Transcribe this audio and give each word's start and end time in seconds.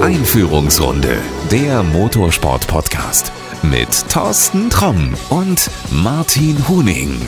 Einführungsrunde, 0.00 1.16
der 1.50 1.82
Motorsport-Podcast 1.82 3.30
mit 3.62 3.88
Thorsten 4.08 4.70
Tromm 4.70 5.14
und 5.28 5.70
Martin 5.90 6.56
Huning. 6.66 7.20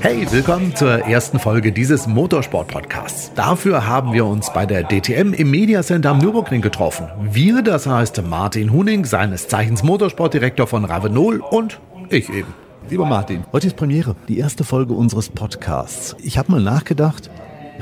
Hey, 0.00 0.26
willkommen 0.30 0.76
zur 0.76 1.06
ersten 1.06 1.38
Folge 1.38 1.72
dieses 1.72 2.06
Motorsport-Podcasts. 2.06 3.32
Dafür 3.34 3.86
haben 3.86 4.12
wir 4.12 4.26
uns 4.26 4.52
bei 4.52 4.66
der 4.66 4.84
DTM 4.84 5.32
im 5.32 5.50
Media 5.50 5.82
Center 5.82 6.10
am 6.10 6.18
Nürburgring 6.18 6.60
getroffen. 6.60 7.08
Wir, 7.22 7.62
das 7.62 7.86
heißt 7.86 8.22
Martin 8.22 8.72
Huning, 8.72 9.06
seines 9.06 9.48
Zeichens 9.48 9.82
Motorsportdirektor 9.82 10.66
von 10.66 10.84
Ravenol 10.84 11.40
und 11.40 11.80
ich 12.10 12.28
eben. 12.28 12.52
Lieber 12.90 13.06
Martin, 13.06 13.44
heute 13.52 13.68
ist 13.68 13.76
Premiere, 13.76 14.16
die 14.28 14.38
erste 14.38 14.64
Folge 14.64 14.92
unseres 14.92 15.28
Podcasts. 15.28 16.16
Ich 16.22 16.38
habe 16.38 16.52
mal 16.52 16.60
nachgedacht, 16.60 17.30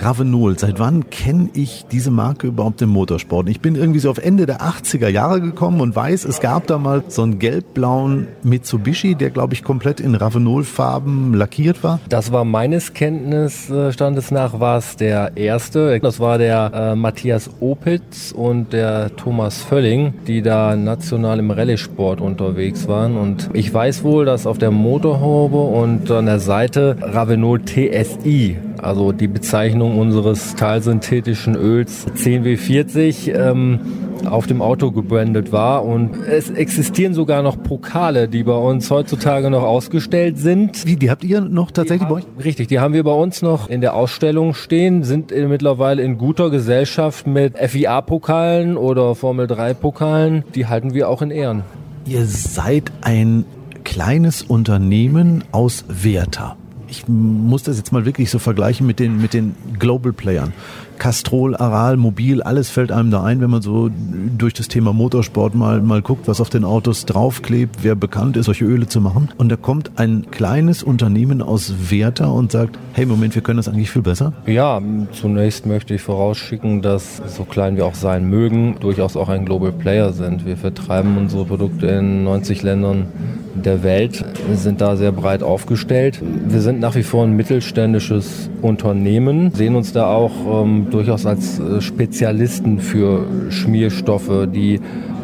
Ravenol, 0.01 0.59
seit 0.59 0.79
wann 0.79 1.11
kenne 1.11 1.51
ich 1.55 1.85
diese 1.91 2.11
Marke 2.11 2.47
überhaupt 2.47 2.81
im 2.83 2.91
Motorsport? 2.91 3.49
Ich 3.49 3.61
bin 3.61 3.75
irgendwie 3.75 3.99
so 3.99 4.11
auf 4.11 4.19
Ende 4.19 4.47
der 4.47 4.61
80er 4.61 5.09
Jahre 5.09 5.41
gekommen 5.41 5.81
und 5.81 5.95
weiß, 5.97 6.25
es 6.25 6.41
gab 6.41 6.67
da 6.67 6.79
mal 6.79 7.03
so 7.09 7.23
einen 7.23 7.39
gelb-blauen 7.39 8.29
Mitsubishi, 8.43 9.15
der 9.15 9.31
glaube 9.31 9.55
ich 9.55 9.65
komplett 9.65 10.01
in 10.01 10.15
Ravenol-Farben 10.15 11.35
lackiert 11.35 11.83
war. 11.83 12.01
Das 12.09 12.33
war 12.33 12.45
meines 12.45 12.95
Kenntnisstandes 12.95 14.31
nach 14.31 14.61
war 14.61 14.79
es 14.79 14.97
der 14.97 15.37
erste. 15.37 15.99
Das 16.01 16.21
war 16.21 16.39
der 16.39 16.73
äh, 16.75 16.95
Matthias 16.95 17.51
Opitz 17.61 18.33
und 18.33 18.73
der 18.73 19.15
Thomas 19.17 19.63
Völling, 19.63 20.15
die 20.27 20.43
da 20.43 20.77
national 20.77 21.39
im 21.39 21.51
Rallye-Sport 21.51 22.21
unterwegs 22.21 22.89
waren. 22.89 23.17
Und 23.17 23.51
ich 23.53 23.73
weiß 23.73 24.05
wohl, 24.05 24.25
dass 24.25 24.47
auf 24.47 24.59
der 24.59 24.71
Motorhaube 24.71 25.59
und 25.59 26.11
an 26.11 26.27
der 26.27 26.41
Seite 26.41 26.97
Ravenol 27.01 27.65
TSI 27.65 28.57
also 28.83 29.13
die 29.13 29.29
Bezeichnung 29.29 29.99
unseres 29.99 30.55
talsynthetischen 30.55 31.55
Öls 31.55 32.07
10W40 32.17 33.35
ähm, 33.35 33.81
auf 34.27 34.47
dem 34.47 34.63
Auto 34.63 34.91
gebrandet 34.91 35.53
war. 35.53 35.85
Und 35.85 36.17
es 36.27 36.51
existieren 36.51 37.15
sogar 37.15 37.43
noch 37.43 37.63
Pokale, 37.63 38.29
die 38.29 38.43
bei 38.43 38.57
uns 38.57 38.91
heutzutage 38.91 39.51
noch 39.51 39.63
ausgestellt 39.63 40.39
sind. 40.39 40.87
Wie, 40.87 40.97
die 40.97 41.11
habt 41.11 41.25
ihr 41.25 41.41
noch 41.41 41.71
tatsächlich 41.71 42.09
bei 42.09 42.17
euch? 42.17 42.25
Richtig, 42.43 42.69
die 42.69 42.81
haben 42.81 42.95
wir 42.95 43.05
bei 43.05 43.13
uns 43.13 43.43
noch 43.43 43.69
in 43.69 43.81
der 43.81 43.95
Ausstellung 43.95 44.55
stehen, 44.55 45.05
sind 45.05 45.31
mittlerweile 45.31 46.03
in 46.03 46.19
guter 46.19 46.51
Gesellschaft 46.51 47.27
mit 47.27 47.57
FIA-Pokalen 47.59 48.77
oder 48.77 49.15
Formel-3-Pokalen. 49.15 50.45
Die 50.55 50.67
halten 50.67 50.95
wir 50.95 51.09
auch 51.09 51.23
in 51.23 51.31
Ehren. 51.31 51.63
Ihr 52.07 52.25
seid 52.25 52.91
ein 53.03 53.45
kleines 53.85 54.43
Unternehmen 54.43 55.45
aus 55.53 55.85
Werther 55.89 56.57
ich 56.89 57.09
muss 57.09 57.63
das 57.63 57.77
jetzt 57.77 57.93
mal 57.93 58.05
wirklich 58.05 58.31
so 58.31 58.39
vergleichen 58.39 58.87
mit 58.87 58.99
den, 58.99 59.21
mit 59.21 59.35
den 59.35 59.55
Global 59.79 60.13
Playern. 60.13 60.53
Castrol, 60.99 61.57
Aral, 61.57 61.97
Mobil, 61.97 62.43
alles 62.43 62.71
fällt 62.71 62.93
einem 62.93 63.11
da 63.11 63.23
ein, 63.23 63.41
wenn 63.41 63.51
man 63.51 63.63
so 63.63 63.91
durch 64.37 64.55
das 64.55 64.69
Thema 64.69 64.93
Motorsport 64.93 65.55
mal, 65.55 65.81
mal 65.81 66.03
guckt, 66.03 66.29
was 66.29 66.41
auf 66.41 66.51
den 66.51 66.65
Autos 66.65 67.07
draufklebt, 67.07 67.77
wer 67.83 67.95
bekannt 67.95 68.37
ist, 68.37 68.47
solche 68.47 68.65
Öle 68.65 68.87
zu 68.87 69.01
machen. 69.01 69.29
Und 69.37 69.51
da 69.51 69.57
kommt 69.57 69.93
ein 69.97 70.31
kleines 70.31 70.83
Unternehmen 70.83 71.43
aus 71.43 71.91
Werther 71.91 72.33
und 72.33 72.53
sagt, 72.53 72.79
hey, 72.93 73.07
Moment, 73.07 73.35
wir 73.35 73.43
können 73.43 73.59
das 73.59 73.69
eigentlich 73.69 73.91
viel 73.91 74.03
besser? 74.03 74.33
Ja, 74.47 74.81
zunächst 75.13 75.67
möchte 75.67 75.95
ich 75.95 76.03
vorausschicken, 76.03 76.83
dass 76.83 77.23
so 77.27 77.45
klein 77.45 77.77
wir 77.77 77.87
auch 77.87 77.95
sein 77.95 78.25
mögen, 78.29 78.77
durchaus 78.81 79.17
auch 79.17 79.29
ein 79.29 79.45
Global 79.45 79.73
Player 79.73 80.13
sind. 80.13 80.47
Wir 80.47 80.57
vertreiben 80.57 81.17
unsere 81.17 81.45
Produkte 81.45 81.87
in 81.87 82.25
90 82.25 82.63
Ländern 82.63 83.07
der 83.65 83.83
Welt, 83.83 84.25
sind 84.55 84.81
da 84.81 84.97
sehr 84.97 85.13
breit 85.13 85.43
aufgestellt. 85.43 86.23
Wir 86.23 86.61
sind 86.61 86.81
nach 86.81 86.95
wie 86.95 87.03
vor 87.03 87.25
ein 87.25 87.35
mittelständisches 87.35 88.51
Unternehmen, 88.63 89.53
sehen 89.53 89.75
uns 89.75 89.93
da 89.93 90.07
auch 90.07 90.63
ähm, 90.63 90.88
durchaus 90.91 91.27
als 91.27 91.59
äh, 91.59 91.81
Spezialisten 91.81 92.81
für 92.81 93.25
Schmierstoffe, 93.51 94.49
die 94.53 94.81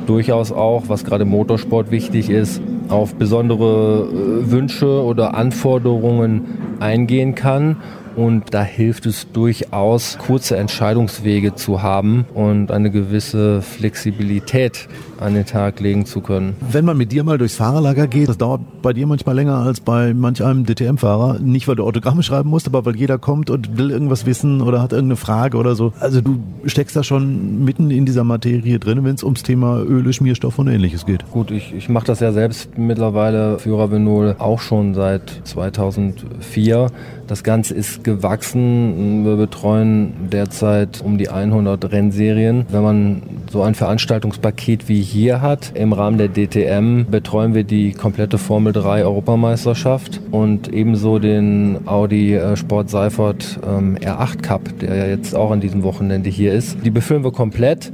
durchaus 0.06 0.52
auch, 0.52 0.84
was 0.88 1.04
gerade 1.04 1.22
im 1.22 1.30
Motorsport 1.30 1.90
wichtig 1.90 2.30
ist, 2.30 2.60
auf 2.88 3.14
besondere 3.14 4.08
äh, 4.08 4.50
Wünsche 4.50 5.02
oder 5.02 5.34
Anforderungen 5.34 6.76
eingehen 6.80 7.34
kann. 7.34 7.76
Und 8.16 8.54
da 8.54 8.62
hilft 8.62 9.06
es 9.06 9.32
durchaus, 9.32 10.18
kurze 10.18 10.56
Entscheidungswege 10.56 11.56
zu 11.56 11.82
haben 11.82 12.26
und 12.32 12.70
eine 12.70 12.92
gewisse 12.92 13.60
Flexibilität 13.60 14.88
an 15.24 15.34
den 15.34 15.46
Tag 15.46 15.80
legen 15.80 16.06
zu 16.06 16.20
können. 16.20 16.54
Wenn 16.70 16.84
man 16.84 16.96
mit 16.96 17.12
dir 17.12 17.24
mal 17.24 17.38
durchs 17.38 17.56
Fahrerlager 17.56 18.06
geht, 18.06 18.28
das 18.28 18.38
dauert 18.38 18.60
bei 18.82 18.92
dir 18.92 19.06
manchmal 19.06 19.34
länger 19.34 19.56
als 19.56 19.80
bei 19.80 20.14
manch 20.14 20.44
einem 20.44 20.66
DTM-Fahrer. 20.66 21.38
Nicht, 21.40 21.66
weil 21.66 21.76
du 21.76 21.84
Autogramme 21.84 22.22
schreiben 22.22 22.50
musst, 22.50 22.66
aber 22.66 22.84
weil 22.84 22.96
jeder 22.96 23.18
kommt 23.18 23.50
und 23.50 23.78
will 23.78 23.90
irgendwas 23.90 24.26
wissen 24.26 24.60
oder 24.60 24.82
hat 24.82 24.92
irgendeine 24.92 25.16
Frage 25.16 25.56
oder 25.56 25.74
so. 25.74 25.92
Also 26.00 26.20
du 26.20 26.38
steckst 26.66 26.94
da 26.94 27.02
schon 27.02 27.64
mitten 27.64 27.90
in 27.90 28.04
dieser 28.06 28.24
Materie 28.24 28.78
drin, 28.78 29.04
wenn 29.04 29.14
es 29.14 29.24
ums 29.24 29.42
Thema 29.42 29.80
Öle, 29.80 30.12
Schmierstoff 30.12 30.58
und 30.58 30.68
ähnliches 30.68 31.06
geht. 31.06 31.30
Gut, 31.30 31.50
ich, 31.50 31.74
ich 31.74 31.88
mache 31.88 32.06
das 32.06 32.20
ja 32.20 32.32
selbst 32.32 32.76
mittlerweile 32.76 33.58
für 33.58 33.78
Ravenol 33.78 34.36
auch 34.38 34.60
schon 34.60 34.94
seit 34.94 35.40
2004. 35.44 36.90
Das 37.26 37.42
Ganze 37.42 37.74
ist 37.74 38.04
gewachsen. 38.04 39.24
Wir 39.24 39.36
betreuen 39.36 40.12
derzeit 40.30 41.00
um 41.02 41.16
die 41.16 41.30
100 41.30 41.90
Rennserien. 41.90 42.66
Wenn 42.68 42.82
man 42.82 43.22
so 43.50 43.62
ein 43.62 43.74
Veranstaltungspaket 43.74 44.88
wie 44.88 45.00
hier 45.14 45.40
hat, 45.40 45.70
im 45.76 45.92
Rahmen 45.92 46.18
der 46.18 46.28
DTM 46.28 47.04
betreuen 47.08 47.54
wir 47.54 47.62
die 47.62 47.92
komplette 47.92 48.36
Formel 48.36 48.72
3 48.72 49.04
Europameisterschaft 49.04 50.20
und 50.32 50.66
ebenso 50.72 51.20
den 51.20 51.86
Audi 51.86 52.34
äh, 52.34 52.56
Sport 52.56 52.90
Seifert 52.90 53.60
ähm, 53.64 53.96
R8 53.96 54.42
Cup, 54.42 54.78
der 54.80 54.96
ja 54.96 55.06
jetzt 55.06 55.36
auch 55.36 55.52
an 55.52 55.60
diesem 55.60 55.84
Wochenende 55.84 56.30
hier 56.30 56.52
ist. 56.52 56.78
Die 56.84 56.90
befüllen 56.90 57.22
wir 57.22 57.30
komplett. 57.30 57.92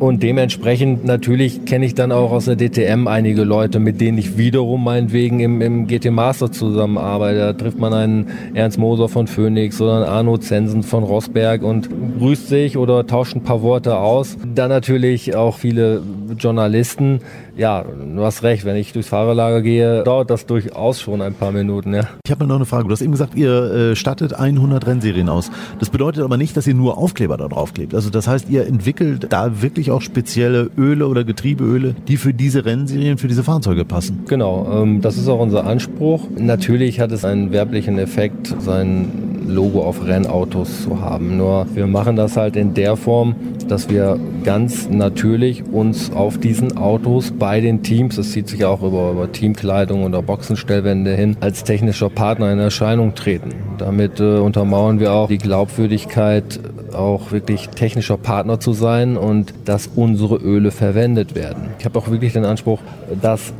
Und 0.00 0.22
dementsprechend 0.22 1.04
natürlich 1.04 1.66
kenne 1.66 1.84
ich 1.84 1.94
dann 1.94 2.10
auch 2.10 2.32
aus 2.32 2.46
der 2.46 2.56
DTM 2.56 3.06
einige 3.06 3.44
Leute, 3.44 3.80
mit 3.80 4.00
denen 4.00 4.16
ich 4.16 4.38
wiederum 4.38 4.82
meinetwegen 4.82 5.40
im, 5.40 5.60
im 5.60 5.86
GT 5.86 6.10
Master 6.10 6.50
zusammenarbeite. 6.50 7.38
Da 7.38 7.52
trifft 7.52 7.78
man 7.78 7.92
einen 7.92 8.26
Ernst 8.54 8.78
Moser 8.78 9.10
von 9.10 9.26
Phoenix 9.26 9.78
oder 9.78 9.96
einen 9.96 10.04
Arno 10.06 10.38
Zensen 10.38 10.84
von 10.84 11.04
Rosberg 11.04 11.62
und 11.62 11.90
grüßt 12.18 12.48
sich 12.48 12.78
oder 12.78 13.06
tauscht 13.06 13.36
ein 13.36 13.42
paar 13.42 13.60
Worte 13.60 13.98
aus. 13.98 14.38
Dann 14.54 14.70
natürlich 14.70 15.36
auch 15.36 15.58
viele 15.58 16.00
Journalisten. 16.38 17.20
Ja, 17.56 17.82
du 17.84 18.22
hast 18.22 18.42
recht, 18.42 18.64
wenn 18.64 18.76
ich 18.76 18.92
durchs 18.92 19.08
Fahrerlager 19.08 19.62
gehe, 19.62 20.02
dauert 20.04 20.30
das 20.30 20.46
durchaus 20.46 21.00
schon 21.00 21.22
ein 21.22 21.34
paar 21.34 21.52
Minuten. 21.52 21.94
Ja. 21.94 22.08
Ich 22.24 22.30
habe 22.30 22.46
noch 22.46 22.56
eine 22.56 22.64
Frage. 22.64 22.84
Du 22.84 22.92
hast 22.92 23.02
eben 23.02 23.12
gesagt, 23.12 23.34
ihr 23.34 23.50
äh, 23.92 23.96
stattet 23.96 24.34
100 24.34 24.86
Rennserien 24.86 25.28
aus. 25.28 25.50
Das 25.78 25.90
bedeutet 25.90 26.22
aber 26.22 26.36
nicht, 26.36 26.56
dass 26.56 26.66
ihr 26.66 26.74
nur 26.74 26.98
Aufkleber 26.98 27.36
da 27.36 27.48
drauf 27.48 27.74
klebt. 27.74 27.94
Also 27.94 28.10
das 28.10 28.26
heißt, 28.26 28.48
ihr 28.50 28.66
entwickelt 28.66 29.26
da 29.30 29.62
wirklich 29.62 29.90
auch 29.90 30.02
spezielle 30.02 30.70
Öle 30.76 31.06
oder 31.06 31.24
Getriebeöle, 31.24 31.94
die 32.08 32.16
für 32.16 32.34
diese 32.34 32.64
Rennserien, 32.64 33.18
für 33.18 33.28
diese 33.28 33.42
Fahrzeuge 33.42 33.84
passen. 33.84 34.24
Genau, 34.26 34.82
ähm, 34.82 35.00
das 35.00 35.16
ist 35.16 35.28
auch 35.28 35.40
unser 35.40 35.66
Anspruch. 35.66 36.26
Natürlich 36.36 37.00
hat 37.00 37.12
es 37.12 37.24
einen 37.24 37.52
werblichen 37.52 37.98
Effekt, 37.98 38.54
sein 38.60 39.29
Logo 39.50 39.82
auf 39.82 40.06
Rennautos 40.06 40.84
zu 40.84 41.00
haben. 41.00 41.36
Nur 41.36 41.66
wir 41.74 41.86
machen 41.86 42.16
das 42.16 42.36
halt 42.36 42.56
in 42.56 42.74
der 42.74 42.96
Form, 42.96 43.34
dass 43.68 43.88
wir 43.88 44.18
ganz 44.44 44.88
natürlich 44.88 45.64
uns 45.70 46.12
auf 46.12 46.38
diesen 46.38 46.76
Autos 46.76 47.30
bei 47.30 47.60
den 47.60 47.82
Teams, 47.82 48.16
das 48.16 48.30
zieht 48.32 48.48
sich 48.48 48.64
auch 48.64 48.82
über, 48.82 49.12
über 49.12 49.30
Teamkleidung 49.30 50.04
oder 50.04 50.22
Boxenstellwände 50.22 51.14
hin, 51.14 51.36
als 51.40 51.64
technischer 51.64 52.10
Partner 52.10 52.52
in 52.52 52.58
Erscheinung 52.58 53.14
treten. 53.14 53.50
Damit 53.78 54.18
äh, 54.20 54.38
untermauern 54.38 54.98
wir 54.98 55.12
auch 55.12 55.28
die 55.28 55.38
Glaubwürdigkeit, 55.38 56.60
auch 56.92 57.32
wirklich 57.32 57.68
technischer 57.68 58.16
Partner 58.16 58.60
zu 58.60 58.72
sein 58.72 59.16
und 59.16 59.54
dass 59.64 59.88
unsere 59.94 60.36
Öle 60.36 60.70
verwendet 60.70 61.34
werden. 61.34 61.68
Ich 61.78 61.84
habe 61.84 61.98
auch 61.98 62.10
wirklich 62.10 62.32
den 62.32 62.44
Anspruch, 62.44 62.80
dass 63.20 63.52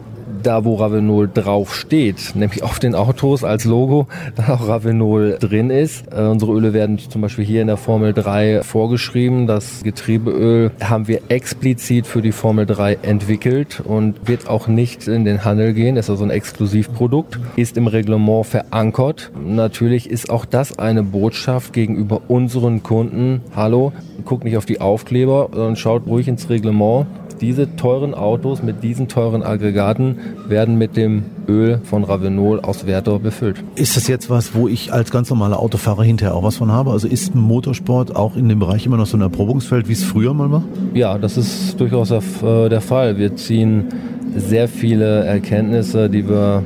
da 0.42 0.64
wo 0.64 0.76
Ravenol 0.76 1.28
drauf 1.32 1.74
steht, 1.74 2.34
nämlich 2.34 2.62
auf 2.62 2.78
den 2.78 2.94
Autos 2.94 3.44
als 3.44 3.64
Logo, 3.64 4.06
da 4.36 4.54
auch 4.54 4.68
Ravenol 4.68 5.38
drin 5.40 5.70
ist. 5.70 6.06
Äh, 6.12 6.22
unsere 6.22 6.52
Öle 6.52 6.72
werden 6.72 6.98
zum 6.98 7.20
Beispiel 7.20 7.44
hier 7.44 7.60
in 7.60 7.66
der 7.66 7.76
Formel 7.76 8.12
3 8.12 8.62
vorgeschrieben. 8.62 9.46
Das 9.46 9.82
Getriebeöl 9.82 10.70
haben 10.82 11.08
wir 11.08 11.22
explizit 11.28 12.06
für 12.06 12.22
die 12.22 12.32
Formel 12.32 12.66
3 12.66 12.98
entwickelt 13.02 13.82
und 13.84 14.28
wird 14.28 14.48
auch 14.48 14.68
nicht 14.68 15.08
in 15.08 15.24
den 15.24 15.44
Handel 15.44 15.72
gehen. 15.74 15.94
Das 15.94 16.06
ist 16.06 16.10
also 16.10 16.24
ein 16.24 16.30
Exklusivprodukt, 16.30 17.38
ist 17.56 17.76
im 17.76 17.86
Reglement 17.86 18.46
verankert. 18.46 19.30
Natürlich 19.44 20.10
ist 20.10 20.30
auch 20.30 20.44
das 20.44 20.78
eine 20.78 21.02
Botschaft 21.02 21.72
gegenüber 21.72 22.22
unseren 22.28 22.82
Kunden. 22.82 23.42
Hallo, 23.54 23.92
guckt 24.24 24.44
nicht 24.44 24.56
auf 24.56 24.66
die 24.66 24.80
Aufkleber, 24.80 25.48
sondern 25.52 25.76
schaut 25.76 26.06
ruhig 26.06 26.28
ins 26.28 26.48
Reglement 26.48 27.06
diese 27.40 27.76
teuren 27.76 28.14
Autos 28.14 28.62
mit 28.62 28.82
diesen 28.82 29.08
teuren 29.08 29.42
Aggregaten 29.42 30.16
werden 30.48 30.76
mit 30.76 30.96
dem 30.96 31.24
Öl 31.48 31.80
von 31.84 32.04
Ravenol 32.04 32.60
aus 32.60 32.86
Werther 32.86 33.18
befüllt. 33.18 33.62
Ist 33.74 33.96
das 33.96 34.08
jetzt 34.08 34.30
was, 34.30 34.54
wo 34.54 34.68
ich 34.68 34.92
als 34.92 35.10
ganz 35.10 35.30
normaler 35.30 35.58
Autofahrer 35.58 36.04
hinterher 36.04 36.34
auch 36.34 36.42
was 36.42 36.56
von 36.56 36.70
habe? 36.70 36.90
Also 36.90 37.08
ist 37.08 37.34
Motorsport 37.34 38.14
auch 38.14 38.36
in 38.36 38.48
dem 38.48 38.58
Bereich 38.58 38.86
immer 38.86 38.96
noch 38.96 39.06
so 39.06 39.16
ein 39.16 39.22
Erprobungsfeld, 39.22 39.88
wie 39.88 39.94
es 39.94 40.04
früher 40.04 40.34
mal 40.34 40.50
war? 40.50 40.62
Ja, 40.94 41.18
das 41.18 41.36
ist 41.36 41.80
durchaus 41.80 42.08
der, 42.08 42.22
äh, 42.42 42.68
der 42.68 42.80
Fall. 42.80 43.18
Wir 43.18 43.34
ziehen 43.36 43.88
sehr 44.36 44.68
viele 44.68 45.24
Erkenntnisse, 45.24 46.08
die 46.08 46.28
wir 46.28 46.62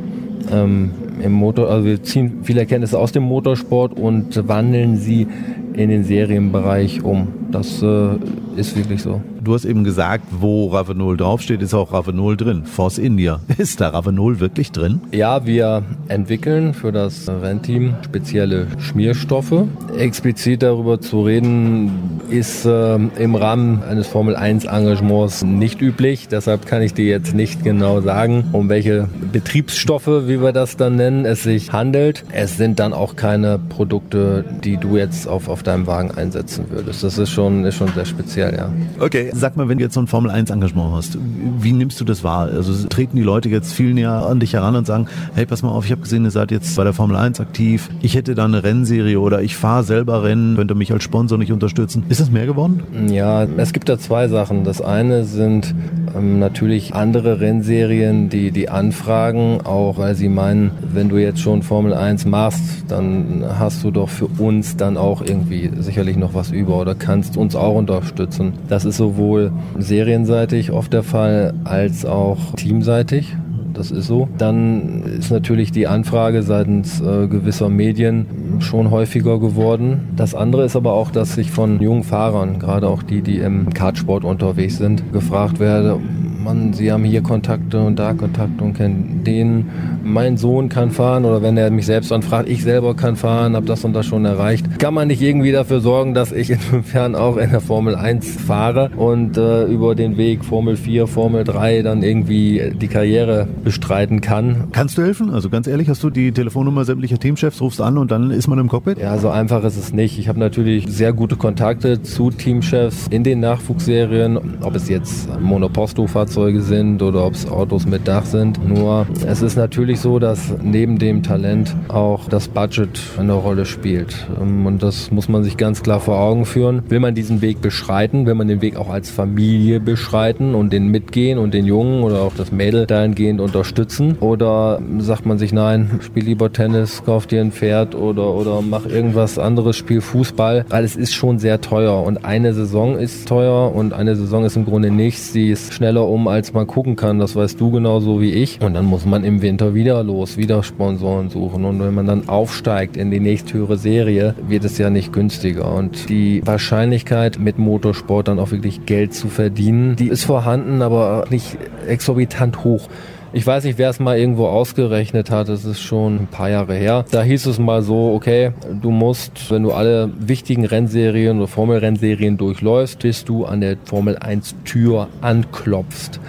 ähm, 0.50 0.90
im 1.22 1.32
Motor, 1.32 1.70
also 1.70 1.84
wir 1.86 2.02
ziehen 2.02 2.40
viele 2.42 2.60
Erkenntnisse 2.60 2.98
aus 2.98 3.12
dem 3.12 3.22
Motorsport 3.22 3.98
und 3.98 4.48
wandeln 4.48 4.96
sie 4.96 5.26
in 5.74 5.88
den 5.88 6.04
Serienbereich 6.04 7.02
um. 7.02 7.28
Das 7.50 7.82
äh, 7.82 8.08
ist 8.56 8.76
wirklich 8.76 9.02
so. 9.02 9.20
Du 9.42 9.54
hast 9.54 9.64
eben 9.64 9.84
gesagt, 9.84 10.24
wo 10.30 10.68
Ravenol 10.68 11.16
draufsteht, 11.16 11.60
ist 11.62 11.74
auch 11.74 11.92
Ravenol 11.92 12.36
drin. 12.36 12.64
Force 12.64 12.98
India. 12.98 13.40
Ist 13.58 13.80
da 13.80 13.90
Ravenol 13.90 14.40
wirklich 14.40 14.72
drin? 14.72 15.00
Ja, 15.12 15.46
wir 15.46 15.82
entwickeln 16.08 16.74
für 16.74 16.92
das 16.92 17.28
Rennteam 17.28 17.94
spezielle 18.04 18.66
Schmierstoffe. 18.78 19.64
Explizit 19.96 20.62
darüber 20.62 21.00
zu 21.00 21.22
reden, 21.22 22.20
ist 22.30 22.64
äh, 22.64 22.94
im 22.94 23.34
Rahmen 23.34 23.82
eines 23.82 24.06
Formel 24.06 24.36
1 24.36 24.64
Engagements 24.64 25.44
nicht 25.44 25.80
üblich. 25.80 26.28
Deshalb 26.28 26.66
kann 26.66 26.82
ich 26.82 26.94
dir 26.94 27.06
jetzt 27.06 27.34
nicht 27.34 27.62
genau 27.62 28.00
sagen, 28.00 28.44
um 28.52 28.68
welche 28.68 29.08
Betriebsstoffe, 29.32 30.06
wie 30.06 30.42
wir 30.42 30.52
das 30.52 30.76
dann 30.76 30.96
nennen, 30.96 31.24
es 31.24 31.42
sich 31.42 31.72
handelt. 31.72 32.24
Es 32.32 32.56
sind 32.56 32.78
dann 32.78 32.92
auch 32.92 33.16
keine 33.16 33.58
Produkte, 33.58 34.44
die 34.64 34.76
du 34.76 34.96
jetzt 34.96 35.28
auf, 35.28 35.48
auf 35.48 35.62
deinem 35.62 35.86
Wagen 35.86 36.10
einsetzen 36.10 36.66
würdest. 36.70 37.04
Das 37.04 37.18
ist 37.18 37.30
schon, 37.30 37.64
ist 37.64 37.76
schon 37.76 37.92
sehr 37.94 38.04
speziell, 38.04 38.43
ja. 38.52 38.72
Okay. 38.98 39.30
Sag 39.34 39.56
mal, 39.56 39.68
wenn 39.68 39.78
du 39.78 39.84
jetzt 39.84 39.94
so 39.94 40.00
ein 40.00 40.06
Formel 40.06 40.30
1 40.30 40.50
Engagement 40.50 40.92
hast, 40.92 41.18
wie 41.58 41.72
nimmst 41.72 42.00
du 42.00 42.04
das 42.04 42.24
wahr? 42.24 42.48
Also 42.48 42.86
treten 42.88 43.16
die 43.16 43.22
Leute 43.22 43.48
jetzt 43.48 43.72
viel 43.72 43.94
näher 43.94 44.26
an 44.26 44.40
dich 44.40 44.54
heran 44.54 44.76
und 44.76 44.86
sagen, 44.86 45.06
hey, 45.34 45.46
pass 45.46 45.62
mal 45.62 45.70
auf, 45.70 45.84
ich 45.84 45.92
habe 45.92 46.02
gesehen, 46.02 46.24
ihr 46.24 46.30
seid 46.30 46.50
jetzt 46.50 46.76
bei 46.76 46.84
der 46.84 46.92
Formel 46.92 47.16
1 47.16 47.40
aktiv. 47.40 47.90
Ich 48.02 48.14
hätte 48.14 48.34
da 48.34 48.44
eine 48.44 48.64
Rennserie 48.64 49.18
oder 49.18 49.42
ich 49.42 49.56
fahre 49.56 49.84
selber 49.84 50.22
Rennen, 50.22 50.56
könnt 50.56 50.70
ihr 50.70 50.74
mich 50.74 50.92
als 50.92 51.04
Sponsor 51.04 51.38
nicht 51.38 51.52
unterstützen. 51.52 52.04
Ist 52.08 52.20
das 52.20 52.30
mehr 52.30 52.46
geworden? 52.46 52.82
Ja, 53.08 53.44
es 53.44 53.72
gibt 53.72 53.88
da 53.88 53.98
zwei 53.98 54.28
Sachen. 54.28 54.64
Das 54.64 54.80
eine 54.80 55.24
sind 55.24 55.74
ähm, 56.14 56.38
natürlich 56.38 56.94
andere 56.94 57.40
Rennserien, 57.40 58.28
die 58.28 58.50
die 58.50 58.68
anfragen, 58.68 59.60
auch 59.64 59.98
weil 59.98 60.14
sie 60.14 60.28
meinen, 60.28 60.70
wenn 60.92 61.08
du 61.08 61.16
jetzt 61.18 61.40
schon 61.40 61.62
Formel 61.62 61.94
1 61.94 62.26
machst, 62.26 62.84
dann 62.88 63.44
hast 63.58 63.84
du 63.84 63.90
doch 63.90 64.08
für 64.08 64.26
uns 64.26 64.76
dann 64.76 64.96
auch 64.96 65.22
irgendwie 65.22 65.70
sicherlich 65.78 66.16
noch 66.16 66.34
was 66.34 66.50
über 66.50 66.78
oder 66.78 66.94
kannst 66.94 67.36
uns 67.36 67.56
auch 67.56 67.74
unterstützen. 67.74 68.54
Das 68.68 68.84
ist 68.84 68.96
sowohl 68.96 69.52
serienseitig 69.78 70.70
oft 70.70 70.92
der 70.92 71.02
Fall 71.02 71.54
als 71.64 72.04
auch 72.04 72.54
teamseitig. 72.56 73.36
Das 73.74 73.90
ist 73.90 74.06
so. 74.06 74.28
Dann 74.38 75.02
ist 75.02 75.30
natürlich 75.30 75.72
die 75.72 75.86
Anfrage 75.86 76.42
seitens 76.42 77.00
äh, 77.00 77.26
gewisser 77.26 77.68
Medien 77.68 78.26
schon 78.60 78.90
häufiger 78.90 79.38
geworden. 79.38 80.08
Das 80.16 80.34
andere 80.34 80.64
ist 80.64 80.76
aber 80.76 80.92
auch, 80.92 81.10
dass 81.10 81.36
ich 81.36 81.50
von 81.50 81.80
jungen 81.80 82.04
Fahrern, 82.04 82.58
gerade 82.60 82.88
auch 82.88 83.02
die, 83.02 83.20
die 83.20 83.38
im 83.38 83.70
Kartsport 83.74 84.24
unterwegs 84.24 84.78
sind, 84.78 85.12
gefragt 85.12 85.58
werde, 85.58 85.98
Mann, 86.44 86.74
Sie 86.74 86.92
haben 86.92 87.04
hier 87.04 87.22
Kontakte 87.22 87.80
und 87.80 87.98
da 87.98 88.12
Kontakte 88.12 88.62
und 88.62 88.74
kennen 88.74 89.22
den. 89.24 89.70
Mein 90.04 90.36
Sohn 90.36 90.68
kann 90.68 90.90
fahren 90.90 91.24
oder 91.24 91.40
wenn 91.40 91.56
er 91.56 91.70
mich 91.70 91.86
selbst 91.86 92.12
anfragt, 92.12 92.50
ich 92.50 92.62
selber 92.62 92.94
kann 92.94 93.16
fahren, 93.16 93.56
habe 93.56 93.64
das 93.64 93.82
und 93.82 93.94
das 93.94 94.04
schon 94.04 94.26
erreicht. 94.26 94.78
Kann 94.78 94.92
man 94.92 95.08
nicht 95.08 95.22
irgendwie 95.22 95.52
dafür 95.52 95.80
sorgen, 95.80 96.12
dass 96.12 96.32
ich 96.32 96.50
in 96.50 96.58
fünf 96.58 96.92
Jahren 96.92 97.14
auch 97.14 97.38
in 97.38 97.48
der 97.48 97.62
Formel 97.62 97.96
1 97.96 98.42
fahre 98.42 98.90
und 98.94 99.38
äh, 99.38 99.64
über 99.64 99.94
den 99.94 100.18
Weg 100.18 100.44
Formel 100.44 100.76
4, 100.76 101.06
Formel 101.06 101.44
3 101.44 101.80
dann 101.80 102.02
irgendwie 102.02 102.72
die 102.78 102.88
Karriere 102.88 103.48
bestreiten 103.64 104.20
kann. 104.20 104.64
Kannst 104.72 104.98
du 104.98 105.02
helfen? 105.02 105.30
Also 105.30 105.48
ganz 105.48 105.66
ehrlich, 105.66 105.88
hast 105.88 106.02
du 106.02 106.10
die 106.10 106.32
Telefonnummer 106.32 106.84
sämtlicher 106.84 107.18
Teamchefs, 107.18 107.62
rufst 107.62 107.80
an 107.80 107.96
und 107.96 108.10
dann 108.10 108.30
ist 108.30 108.48
man 108.48 108.58
im 108.58 108.68
Cockpit? 108.68 108.98
Ja, 108.98 109.16
so 109.16 109.30
einfach 109.30 109.64
ist 109.64 109.78
es 109.78 109.94
nicht. 109.94 110.18
Ich 110.18 110.28
habe 110.28 110.38
natürlich 110.38 110.86
sehr 110.88 111.14
gute 111.14 111.36
Kontakte 111.36 112.02
zu 112.02 112.30
Teamchefs 112.30 113.06
in 113.08 113.24
den 113.24 113.40
Nachwuchsserien, 113.40 114.38
ob 114.60 114.74
es 114.74 114.90
jetzt 114.90 115.40
Monoposto-Fahrzeuge 115.40 116.33
sind 116.34 117.00
oder 117.00 117.24
ob 117.24 117.34
es 117.34 117.48
Autos 117.48 117.86
mit 117.86 118.08
Dach 118.08 118.24
sind. 118.24 118.58
Nur 118.66 119.06
es 119.26 119.40
ist 119.40 119.56
natürlich 119.56 120.00
so, 120.00 120.18
dass 120.18 120.52
neben 120.62 120.98
dem 120.98 121.22
Talent 121.22 121.74
auch 121.88 122.28
das 122.28 122.48
Budget 122.48 123.00
eine 123.18 123.34
Rolle 123.34 123.64
spielt. 123.64 124.26
Ähm, 124.40 124.66
und 124.66 124.82
das 124.82 125.10
muss 125.10 125.28
man 125.28 125.44
sich 125.44 125.56
ganz 125.56 125.82
klar 125.82 126.00
vor 126.00 126.18
Augen 126.18 126.44
führen. 126.44 126.82
Will 126.88 127.00
man 127.00 127.14
diesen 127.14 127.40
Weg 127.40 127.60
beschreiten, 127.60 128.26
will 128.26 128.34
man 128.34 128.48
den 128.48 128.60
Weg 128.62 128.76
auch 128.76 128.90
als 128.90 129.10
Familie 129.10 129.78
beschreiten 129.78 130.54
und 130.54 130.72
den 130.72 130.88
mitgehen 130.88 131.38
und 131.38 131.54
den 131.54 131.66
Jungen 131.66 132.02
oder 132.02 132.22
auch 132.22 132.34
das 132.36 132.50
Mädel 132.50 132.86
dahingehend 132.86 133.40
unterstützen? 133.40 134.16
Oder 134.18 134.80
sagt 134.98 135.26
man 135.26 135.38
sich, 135.38 135.52
nein, 135.52 136.00
spiel 136.00 136.24
lieber 136.24 136.52
Tennis, 136.52 137.02
kauf 137.04 137.26
dir 137.26 137.40
ein 137.40 137.52
Pferd 137.52 137.94
oder, 137.94 138.34
oder 138.34 138.60
mach 138.60 138.86
irgendwas 138.86 139.38
anderes, 139.38 139.76
spiel 139.76 140.00
Fußball, 140.00 140.66
weil 140.68 140.84
es 140.84 140.96
ist 140.96 141.14
schon 141.14 141.38
sehr 141.38 141.60
teuer 141.60 142.02
und 142.02 142.24
eine 142.24 142.54
Saison 142.54 142.98
ist 142.98 143.28
teuer 143.28 143.72
und 143.74 143.92
eine 143.92 144.16
Saison 144.16 144.44
ist 144.44 144.56
im 144.56 144.64
Grunde 144.64 144.90
nichts. 144.90 145.32
Sie 145.32 145.50
ist 145.50 145.72
schneller 145.72 146.08
um, 146.08 146.23
als 146.28 146.52
man 146.52 146.66
gucken 146.66 146.96
kann. 146.96 147.18
Das 147.18 147.36
weißt 147.36 147.60
du 147.60 147.70
genauso 147.70 148.20
wie 148.20 148.32
ich. 148.32 148.60
Und 148.60 148.74
dann 148.74 148.84
muss 148.84 149.04
man 149.04 149.24
im 149.24 149.42
Winter 149.42 149.74
wieder 149.74 150.02
los, 150.02 150.36
wieder 150.36 150.62
Sponsoren 150.62 151.30
suchen. 151.30 151.64
Und 151.64 151.80
wenn 151.80 151.94
man 151.94 152.06
dann 152.06 152.28
aufsteigt 152.28 152.96
in 152.96 153.10
die 153.10 153.20
nächsthöhere 153.20 153.76
Serie, 153.76 154.34
wird 154.46 154.64
es 154.64 154.78
ja 154.78 154.90
nicht 154.90 155.12
günstiger. 155.12 155.72
Und 155.74 156.08
die 156.08 156.42
Wahrscheinlichkeit, 156.44 157.38
mit 157.38 157.58
Motorsport 157.58 158.28
dann 158.28 158.38
auch 158.38 158.50
wirklich 158.50 158.86
Geld 158.86 159.14
zu 159.14 159.28
verdienen, 159.28 159.96
die 159.96 160.08
ist 160.08 160.24
vorhanden, 160.24 160.82
aber 160.82 161.24
nicht 161.30 161.56
exorbitant 161.86 162.64
hoch. 162.64 162.88
Ich 163.36 163.44
weiß 163.44 163.64
nicht, 163.64 163.78
wer 163.78 163.90
es 163.90 163.98
mal 163.98 164.16
irgendwo 164.16 164.46
ausgerechnet 164.46 165.28
hat, 165.28 165.48
es 165.48 165.64
ist 165.64 165.80
schon 165.80 166.14
ein 166.14 166.26
paar 166.28 166.50
Jahre 166.50 166.76
her. 166.76 167.04
Da 167.10 167.24
hieß 167.24 167.46
es 167.46 167.58
mal 167.58 167.82
so, 167.82 168.14
okay, 168.14 168.52
du 168.80 168.92
musst, 168.92 169.50
wenn 169.50 169.64
du 169.64 169.72
alle 169.72 170.08
wichtigen 170.16 170.64
Rennserien 170.64 171.38
oder 171.38 171.48
Formel-Rennserien 171.48 172.36
durchläufst, 172.36 173.00
bis 173.00 173.24
du 173.24 173.44
an 173.44 173.60
der 173.60 173.76
Formel 173.86 174.16
1 174.16 174.54
Tür 174.64 175.08
anklopfst 175.20 176.20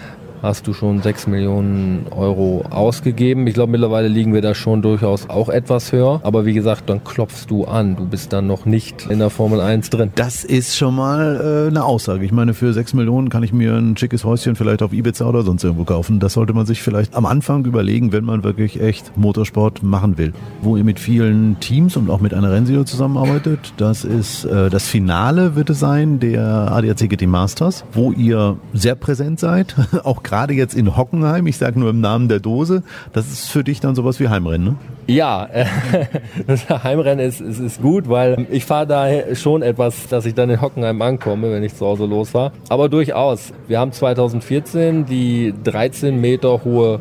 hast 0.45 0.67
du 0.67 0.73
schon 0.73 1.01
6 1.01 1.27
Millionen 1.27 2.05
Euro 2.11 2.63
ausgegeben. 2.69 3.47
Ich 3.47 3.55
glaube, 3.55 3.71
mittlerweile 3.71 4.07
liegen 4.07 4.33
wir 4.33 4.41
da 4.41 4.53
schon 4.53 4.83
durchaus 4.83 5.27
auch 5.27 5.49
etwas 5.49 5.91
höher. 5.91 6.21
Aber 6.23 6.45
wie 6.45 6.53
gesagt, 6.53 6.89
dann 6.89 7.03
klopfst 7.03 7.47
du 7.47 7.65
an. 7.65 7.95
Du 7.95 8.05
bist 8.05 8.31
dann 8.31 8.45
noch 8.45 8.65
nicht 8.65 9.07
in 9.09 9.19
der 9.19 9.31
Formel 9.31 9.59
1 9.59 9.89
drin. 9.89 10.11
Das 10.15 10.43
ist 10.43 10.77
schon 10.77 10.95
mal 10.95 11.65
äh, 11.65 11.67
eine 11.69 11.83
Aussage. 11.83 12.23
Ich 12.23 12.31
meine, 12.31 12.53
für 12.53 12.73
6 12.73 12.93
Millionen 12.93 13.29
kann 13.29 13.41
ich 13.41 13.53
mir 13.53 13.73
ein 13.73 13.97
schickes 13.97 14.23
Häuschen 14.23 14.55
vielleicht 14.55 14.83
auf 14.83 14.93
Ibiza 14.93 15.25
oder 15.25 15.41
sonst 15.41 15.63
irgendwo 15.63 15.83
kaufen. 15.83 16.19
Das 16.19 16.33
sollte 16.33 16.53
man 16.53 16.67
sich 16.67 16.81
vielleicht 16.81 17.15
am 17.15 17.25
Anfang 17.25 17.65
überlegen, 17.65 18.11
wenn 18.11 18.23
man 18.23 18.43
wirklich 18.43 18.79
echt 18.79 19.17
Motorsport 19.17 19.81
machen 19.81 20.19
will. 20.19 20.33
Wo 20.61 20.77
ihr 20.77 20.83
mit 20.83 20.99
vielen 20.99 21.59
Teams 21.59 21.97
und 21.97 22.09
auch 22.11 22.21
mit 22.21 22.35
einer 22.35 22.51
Rennserie 22.51 22.85
zusammenarbeitet. 22.85 23.73
Das 23.77 24.03
ist 24.03 24.45
äh, 24.45 24.69
das 24.69 24.87
Finale 24.87 25.55
wird 25.55 25.71
es 25.71 25.79
sein 25.79 26.19
der 26.19 26.71
ADAC 26.71 27.09
GT 27.09 27.25
Masters, 27.25 27.83
wo 27.93 28.11
ihr 28.11 28.57
sehr 28.73 28.93
präsent 28.93 29.39
seid, 29.39 29.75
auch 30.03 30.21
gerade 30.21 30.34
gerade 30.35 30.53
jetzt 30.53 30.75
in 30.75 30.97
Hockenheim, 30.97 31.47
ich 31.47 31.55
sage 31.55 31.79
nur 31.79 31.89
im 31.91 32.01
Namen 32.01 32.27
der 32.27 32.41
Dose, 32.41 32.83
das 33.13 33.31
ist 33.31 33.49
für 33.49 33.63
dich 33.63 33.79
dann 33.79 33.95
sowas 33.95 34.19
wie 34.19 34.27
Heimrennen, 34.27 34.67
ne? 34.67 34.75
Ja, 35.07 35.45
äh, 35.45 35.65
das 36.47 36.67
Heimrennen 36.67 37.25
ist, 37.25 37.39
ist, 37.39 37.59
ist 37.59 37.81
gut, 37.81 38.09
weil 38.09 38.45
ich 38.51 38.65
fahre 38.65 38.85
da 38.85 39.35
schon 39.35 39.61
etwas, 39.61 40.09
dass 40.09 40.25
ich 40.25 40.33
dann 40.33 40.49
in 40.49 40.59
Hockenheim 40.59 41.01
ankomme, 41.01 41.53
wenn 41.53 41.63
ich 41.63 41.73
zu 41.73 41.85
Hause 41.85 42.05
losfahre. 42.05 42.51
Aber 42.67 42.89
durchaus. 42.89 43.53
Wir 43.69 43.79
haben 43.79 43.93
2014 43.93 45.05
die 45.05 45.53
13 45.63 46.19
Meter 46.19 46.65
hohe 46.65 46.99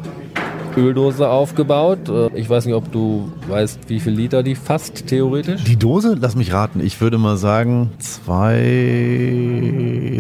Öldose 0.77 1.29
aufgebaut. 1.29 2.09
Äh, 2.09 2.31
ich 2.35 2.49
weiß 2.51 2.67
nicht, 2.67 2.75
ob 2.75 2.91
du 2.93 3.33
weißt, 3.49 3.89
wie 3.89 4.01
viel 4.01 4.13
Liter 4.13 4.43
die 4.43 4.55
fasst, 4.55 5.07
theoretisch. 5.07 5.65
Die 5.65 5.77
Dose? 5.77 6.17
Lass 6.21 6.37
mich 6.37 6.53
raten. 6.53 6.81
Ich 6.85 7.01
würde 7.01 7.19
mal 7.19 7.37
sagen, 7.37 7.91
zwei, 7.99 8.61